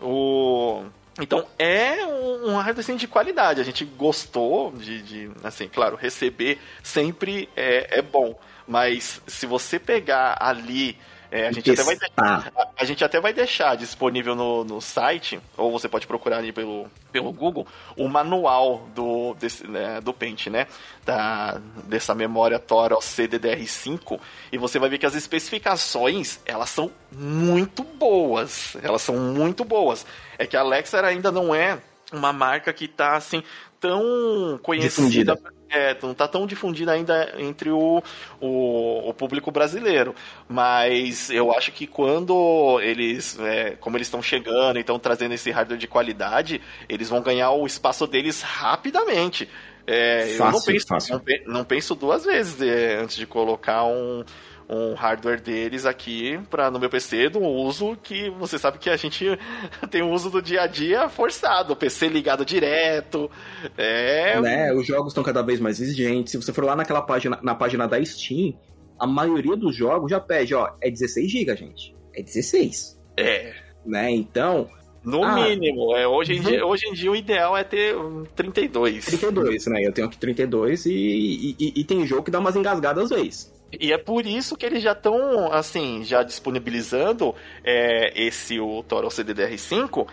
O... 0.00 0.84
Então 1.18 1.46
é 1.58 2.04
um 2.06 2.56
hardware 2.56 2.80
assim, 2.80 2.96
de 2.96 3.08
qualidade. 3.08 3.60
A 3.60 3.64
gente 3.64 3.84
gostou 3.84 4.72
de, 4.72 5.02
de, 5.02 5.30
assim, 5.42 5.66
claro, 5.68 5.96
receber 5.96 6.58
sempre 6.82 7.48
é, 7.56 7.98
é 7.98 8.02
bom. 8.02 8.38
Mas 8.66 9.22
se 9.26 9.46
você 9.46 9.78
pegar 9.78 10.36
ali 10.40 10.98
é, 11.30 11.48
a, 11.48 11.52
gente 11.52 11.70
até 11.70 11.82
vai 11.82 11.96
deixar, 11.96 12.52
a, 12.76 12.84
gente 12.84 13.04
até 13.04 13.20
vai 13.20 13.32
deixar 13.32 13.76
disponível 13.76 14.34
no, 14.34 14.64
no 14.64 14.80
site, 14.80 15.40
ou 15.56 15.70
você 15.70 15.88
pode 15.88 16.06
procurar 16.06 16.38
ali 16.38 16.52
pelo, 16.52 16.86
pelo 17.12 17.32
Google, 17.32 17.66
o 17.96 18.08
manual 18.08 18.88
do, 18.94 19.34
desse, 19.34 19.66
né, 19.66 20.00
do 20.00 20.12
Paint, 20.12 20.46
né? 20.48 20.66
Da, 21.04 21.60
dessa 21.84 22.14
memória 22.14 22.58
Toro 22.58 22.98
CDDR5, 22.98 24.20
e 24.52 24.58
você 24.58 24.78
vai 24.78 24.88
ver 24.88 24.98
que 24.98 25.06
as 25.06 25.14
especificações, 25.14 26.40
elas 26.44 26.70
são 26.70 26.90
muito 27.12 27.82
boas. 27.82 28.76
Elas 28.82 29.02
são 29.02 29.16
muito 29.16 29.64
boas. 29.64 30.06
É 30.38 30.46
que 30.46 30.56
a 30.56 30.60
Alexa 30.60 31.04
ainda 31.04 31.30
não 31.30 31.54
é 31.54 31.78
uma 32.12 32.32
marca 32.32 32.72
que 32.72 32.84
está 32.84 33.16
assim 33.16 33.42
tão 33.80 34.58
conhecida 34.62 35.34
Difundida. 35.34 35.56
É, 35.68 35.96
não 36.00 36.14
tá 36.14 36.28
tão 36.28 36.46
difundida 36.46 36.92
ainda 36.92 37.34
entre 37.38 37.70
o, 37.70 38.02
o, 38.40 39.08
o, 39.08 39.14
público 39.14 39.50
brasileiro. 39.50 40.14
Mas 40.48 41.28
eu 41.28 41.52
acho 41.52 41.72
que 41.72 41.86
quando 41.86 42.80
eles, 42.80 43.38
é, 43.40 43.72
como 43.72 43.96
eles 43.96 44.06
estão 44.06 44.22
chegando 44.22 44.76
e 44.76 44.80
estão 44.80 44.98
trazendo 44.98 45.34
esse 45.34 45.50
hardware 45.50 45.78
de 45.78 45.88
qualidade, 45.88 46.60
eles 46.88 47.08
vão 47.08 47.20
ganhar 47.20 47.50
o 47.50 47.66
espaço 47.66 48.06
deles 48.06 48.42
rapidamente. 48.42 49.48
É, 49.86 50.34
fácil, 50.36 50.44
eu 50.44 50.52
não 50.52 50.62
penso, 50.62 51.12
não, 51.12 51.54
não 51.54 51.64
penso 51.64 51.94
duas 51.94 52.24
vezes 52.24 52.60
é, 52.60 52.96
antes 52.96 53.16
de 53.16 53.26
colocar 53.26 53.84
um, 53.84 54.24
um 54.68 54.94
hardware 54.94 55.40
deles 55.40 55.86
aqui 55.86 56.40
para 56.50 56.70
no 56.70 56.78
meu 56.78 56.90
PC 56.90 57.28
do 57.28 57.40
uso 57.40 57.96
que 58.02 58.30
você 58.30 58.58
sabe 58.58 58.78
que 58.78 58.90
a 58.90 58.96
gente 58.96 59.26
tem 59.90 60.02
o 60.02 60.10
uso 60.10 60.30
do 60.30 60.42
dia 60.42 60.62
a 60.62 60.66
dia 60.66 61.08
forçado, 61.08 61.72
o 61.72 61.76
PC 61.76 62.08
ligado 62.08 62.44
direto. 62.44 63.30
É... 63.76 64.40
Né, 64.40 64.72
os 64.72 64.86
jogos 64.86 65.12
estão 65.12 65.22
cada 65.22 65.42
vez 65.42 65.60
mais 65.60 65.80
exigentes. 65.80 66.32
Se 66.32 66.36
você 66.36 66.52
for 66.52 66.64
lá 66.64 66.74
naquela 66.74 67.02
página, 67.02 67.38
na 67.42 67.54
página 67.54 67.86
da 67.86 68.02
Steam, 68.04 68.54
a 68.98 69.06
maioria 69.06 69.56
dos 69.56 69.74
jogos 69.74 70.10
já 70.10 70.20
pede, 70.20 70.54
ó, 70.54 70.72
é 70.80 70.90
16 70.90 71.30
GB, 71.30 71.56
gente. 71.56 71.96
É 72.14 72.22
16. 72.22 73.00
É. 73.16 73.54
Né? 73.84 74.10
Então, 74.10 74.68
no 75.04 75.22
ah, 75.22 75.34
mínimo. 75.34 75.96
É, 75.96 76.08
hoje, 76.08 76.34
em 76.34 76.40
dia, 76.40 76.66
hoje 76.66 76.88
em 76.88 76.92
dia 76.92 77.12
o 77.12 77.14
ideal 77.14 77.56
é 77.56 77.62
ter 77.62 77.94
32. 78.34 79.04
32, 79.04 79.66
né? 79.66 79.86
Eu 79.86 79.92
tenho 79.92 80.08
aqui 80.08 80.18
32 80.18 80.86
e, 80.86 80.90
e, 80.90 81.56
e, 81.60 81.72
e 81.76 81.84
tem 81.84 82.04
jogo 82.04 82.24
que 82.24 82.30
dá 82.30 82.40
umas 82.40 82.56
engasgadas 82.56 83.04
às 83.04 83.10
vezes. 83.10 83.55
E 83.72 83.92
é 83.92 83.98
por 83.98 84.24
isso 84.24 84.56
que 84.56 84.64
eles 84.64 84.82
já 84.82 84.92
estão, 84.92 85.52
assim, 85.52 86.04
já 86.04 86.22
disponibilizando 86.22 87.34
é, 87.64 88.12
esse 88.14 88.60
o 88.60 88.82
Toro 88.82 89.08
CDDR5 89.08 90.06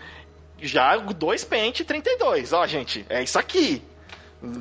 já 0.60 0.96
dois 0.96 1.44
pente 1.44 1.84
32. 1.84 2.52
Ó, 2.52 2.66
gente, 2.66 3.04
é 3.08 3.22
isso 3.22 3.38
aqui. 3.38 3.82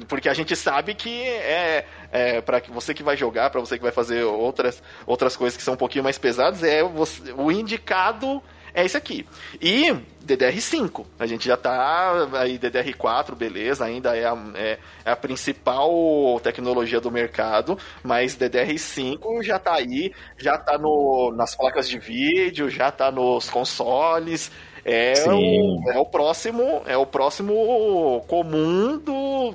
Porque 0.07 0.29
a 0.29 0.33
gente 0.33 0.55
sabe 0.55 0.93
que 0.93 1.09
é, 1.23 1.85
é 2.11 2.41
para 2.41 2.61
você 2.69 2.93
que 2.93 3.03
vai 3.03 3.17
jogar, 3.17 3.49
para 3.49 3.59
você 3.59 3.77
que 3.77 3.83
vai 3.83 3.91
fazer 3.91 4.23
outras, 4.23 4.81
outras 5.05 5.35
coisas 5.35 5.57
que 5.57 5.63
são 5.63 5.73
um 5.73 5.77
pouquinho 5.77 6.03
mais 6.03 6.17
pesadas, 6.17 6.63
é 6.63 6.83
você, 6.83 7.33
o 7.33 7.51
indicado 7.51 8.41
é 8.73 8.85
esse 8.85 8.97
aqui. 8.97 9.25
E 9.61 9.93
DDR5, 10.25 11.05
a 11.19 11.25
gente 11.25 11.45
já 11.45 11.55
tá 11.57 12.27
aí 12.33 12.57
DDR4, 12.57 13.35
beleza, 13.35 13.85
ainda 13.85 14.15
é 14.15 14.25
a, 14.25 14.37
é, 14.55 14.79
é 15.05 15.11
a 15.11 15.15
principal 15.15 16.39
tecnologia 16.41 16.99
do 16.99 17.11
mercado, 17.11 17.77
mas 18.01 18.35
DDR5 18.35 19.43
já 19.43 19.59
tá 19.59 19.75
aí, 19.75 20.13
já 20.37 20.57
tá 20.57 20.77
no, 20.77 21.33
nas 21.35 21.55
placas 21.55 21.87
de 21.87 21.99
vídeo, 21.99 22.69
já 22.69 22.91
tá 22.91 23.11
nos 23.11 23.49
consoles, 23.49 24.51
é 24.85 25.13
o, 25.27 25.91
é 25.91 25.97
o 25.97 26.05
próximo 26.05 26.81
é 26.85 26.97
o 26.97 27.05
próximo 27.05 28.21
comum 28.27 28.97
do, 28.97 29.53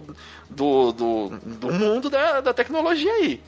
do, 0.49 0.93
do, 0.93 1.29
do 1.29 1.73
mundo 1.73 2.09
da, 2.09 2.41
da 2.41 2.55
tecnologia 2.55 3.13
aí. 3.13 3.41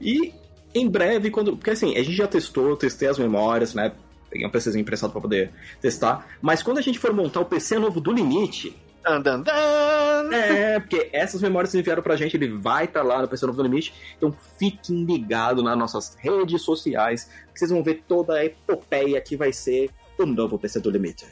E 0.00 0.32
em 0.74 0.88
breve, 0.88 1.30
quando. 1.30 1.56
Porque 1.56 1.70
assim, 1.70 1.96
a 1.96 2.02
gente 2.02 2.16
já 2.16 2.26
testou, 2.26 2.76
testei 2.76 3.08
as 3.08 3.18
memórias, 3.18 3.74
né? 3.74 3.92
Peguei 4.30 4.46
um 4.46 4.50
PCzinho 4.50 4.82
emprestado 4.82 5.10
para 5.10 5.20
poder 5.20 5.50
testar. 5.80 6.26
Mas 6.40 6.62
quando 6.62 6.78
a 6.78 6.82
gente 6.82 6.98
for 6.98 7.12
montar 7.12 7.40
o 7.40 7.44
PC 7.44 7.78
novo 7.78 8.00
do 8.00 8.12
limite. 8.12 8.74
Dan, 9.02 9.20
dan, 9.22 9.40
dan. 9.40 10.30
É, 10.32 10.78
porque 10.78 11.08
essas 11.12 11.40
memórias 11.40 11.72
que 11.72 11.78
enviaram 11.78 12.02
pra 12.02 12.16
gente, 12.16 12.36
ele 12.36 12.48
vai 12.48 12.84
estar 12.84 13.00
tá 13.00 13.06
lá 13.06 13.22
no 13.22 13.28
PC 13.28 13.46
Novo 13.46 13.56
do 13.56 13.62
Limite. 13.62 13.94
Então 14.16 14.34
fiquem 14.58 15.04
ligados 15.04 15.64
nas 15.64 15.76
nossas 15.76 16.14
redes 16.16 16.62
sociais, 16.62 17.30
que 17.52 17.58
vocês 17.58 17.70
vão 17.70 17.82
ver 17.82 18.04
toda 18.06 18.34
a 18.34 18.44
epopeia 18.44 19.20
que 19.20 19.36
vai 19.36 19.52
ser 19.52 19.90
o 20.18 20.26
novo 20.26 20.58
PC 20.58 20.80
do 20.80 20.90
Limite. 20.90 21.26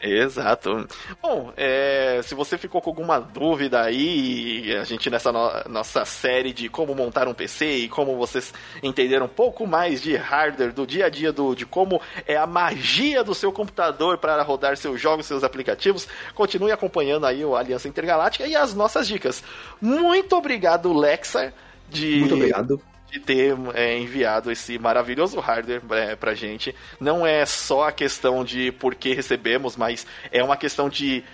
Exato. 0.00 0.86
Bom, 1.22 1.52
é, 1.56 2.20
se 2.22 2.34
você 2.34 2.58
ficou 2.58 2.82
com 2.82 2.90
alguma 2.90 3.18
dúvida 3.18 3.80
aí, 3.80 4.76
a 4.76 4.84
gente 4.84 5.08
nessa 5.08 5.32
no, 5.32 5.50
nossa 5.70 6.04
série 6.04 6.52
de 6.52 6.68
como 6.68 6.94
montar 6.94 7.26
um 7.26 7.32
PC 7.32 7.76
e 7.78 7.88
como 7.88 8.16
vocês 8.16 8.52
entenderam 8.82 9.24
um 9.24 9.28
pouco 9.28 9.66
mais 9.66 10.02
de 10.02 10.14
hardware, 10.14 10.72
do 10.72 10.86
dia 10.86 11.06
a 11.06 11.08
dia, 11.08 11.32
do, 11.32 11.54
de 11.54 11.64
como 11.64 12.00
é 12.26 12.36
a 12.36 12.46
magia 12.46 13.24
do 13.24 13.34
seu 13.34 13.50
computador 13.50 14.18
para 14.18 14.42
rodar 14.42 14.76
seus 14.76 15.00
jogos, 15.00 15.26
seus 15.26 15.42
aplicativos, 15.42 16.06
continue 16.34 16.72
acompanhando 16.72 17.24
aí 17.24 17.42
o 17.42 17.56
Aliança 17.56 17.88
Intergaláctica 17.88 18.46
e 18.46 18.54
as 18.54 18.74
nossas 18.74 19.08
dicas. 19.08 19.42
Muito 19.80 20.36
obrigado, 20.36 20.92
Lexa. 20.92 21.54
De... 21.88 22.16
Muito 22.16 22.34
obrigado 22.34 22.82
de 23.10 23.20
ter 23.20 23.56
é, 23.74 23.98
enviado 23.98 24.50
esse 24.50 24.78
maravilhoso 24.78 25.38
hardware 25.40 25.82
é, 25.90 26.16
pra 26.16 26.34
gente. 26.34 26.74
Não 27.00 27.26
é 27.26 27.46
só 27.46 27.88
a 27.88 27.92
questão 27.92 28.44
de 28.44 28.72
por 28.72 28.94
que 28.94 29.14
recebemos, 29.14 29.76
mas 29.76 30.06
é 30.30 30.42
uma 30.42 30.56
questão 30.56 30.88
de 30.88 31.24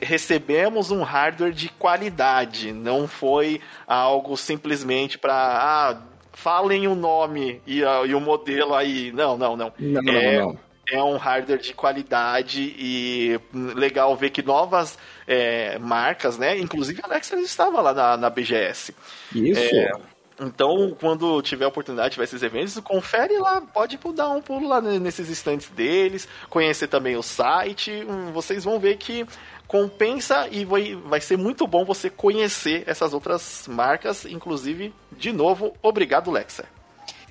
recebemos 0.00 0.90
um 0.90 1.02
hardware 1.02 1.52
de 1.52 1.68
qualidade, 1.68 2.72
não 2.72 3.06
foi 3.06 3.60
algo 3.86 4.34
simplesmente 4.34 5.18
para 5.18 5.34
ah, 5.34 6.02
falem 6.32 6.88
o 6.88 6.94
nome 6.94 7.60
e, 7.66 7.82
uh, 7.82 8.06
e, 8.06 8.14
o 8.14 8.20
modelo 8.20 8.74
aí. 8.74 9.12
Não, 9.12 9.36
não, 9.36 9.56
não. 9.56 9.72
Não, 9.78 10.12
é, 10.12 10.38
não, 10.38 10.46
não. 10.46 10.58
É 10.90 11.02
um 11.02 11.16
hardware 11.16 11.60
de 11.60 11.72
qualidade 11.72 12.74
e 12.76 13.38
legal 13.52 14.16
ver 14.16 14.30
que 14.30 14.42
novas 14.42 14.98
é, 15.26 15.78
marcas, 15.78 16.36
né? 16.36 16.58
Inclusive 16.58 17.00
a 17.02 17.06
Alexa 17.06 17.36
estava 17.36 17.80
lá 17.80 17.94
na, 17.94 18.16
na 18.16 18.30
BGS. 18.30 18.94
Isso. 19.32 19.60
É, 19.60 19.92
então, 20.40 20.96
quando 20.98 21.42
tiver 21.42 21.66
oportunidade, 21.66 22.12
tiver 22.12 22.24
esses 22.24 22.42
eventos, 22.42 22.78
confere 22.80 23.38
lá, 23.38 23.60
pode 23.60 23.98
dar 24.14 24.30
um 24.30 24.40
pulo 24.40 24.66
lá 24.66 24.80
nesses 24.80 25.28
estantes 25.28 25.68
deles, 25.68 26.26
conhecer 26.48 26.88
também 26.88 27.14
o 27.14 27.22
site, 27.22 27.92
hum, 28.08 28.32
vocês 28.32 28.64
vão 28.64 28.80
ver 28.80 28.96
que 28.96 29.26
compensa 29.68 30.48
e 30.50 30.64
vai, 30.64 30.94
vai 30.94 31.20
ser 31.20 31.36
muito 31.36 31.66
bom 31.66 31.84
você 31.84 32.08
conhecer 32.08 32.84
essas 32.86 33.12
outras 33.12 33.68
marcas, 33.68 34.24
inclusive, 34.24 34.94
de 35.12 35.30
novo, 35.30 35.74
obrigado, 35.82 36.30
Lexa. 36.30 36.64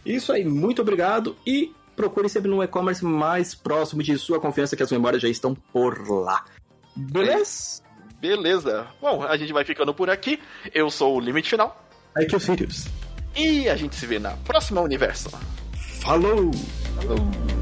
Isso 0.05 0.31
aí, 0.31 0.45
muito 0.45 0.81
obrigado 0.81 1.35
e 1.45 1.73
procure 1.95 2.29
sempre 2.29 2.49
no 2.49 2.63
e-commerce 2.63 3.03
mais 3.03 3.55
próximo 3.55 4.03
de 4.03 4.17
sua 4.19 4.39
confiança 4.39 4.75
que 4.75 4.83
as 4.83 4.91
memórias 4.91 5.21
já 5.21 5.27
estão 5.27 5.55
por 5.55 6.07
lá. 6.09 6.45
Beleza? 6.95 7.81
Beleza. 8.21 8.87
Bom, 9.01 9.23
a 9.23 9.35
gente 9.35 9.51
vai 9.51 9.65
ficando 9.65 9.93
por 9.93 10.09
aqui. 10.09 10.39
Eu 10.73 10.89
sou 10.89 11.17
o 11.17 11.19
Limite 11.19 11.49
Final. 11.49 11.85
Aqui 12.15 12.33
é 12.33 12.37
o 12.37 12.39
Sirius. 12.39 12.85
E 13.35 13.69
a 13.69 13.75
gente 13.75 13.95
se 13.95 14.05
vê 14.05 14.19
na 14.19 14.31
próxima 14.31 14.81
universo. 14.81 15.29
Falou! 16.01 16.51
Falou! 16.95 17.58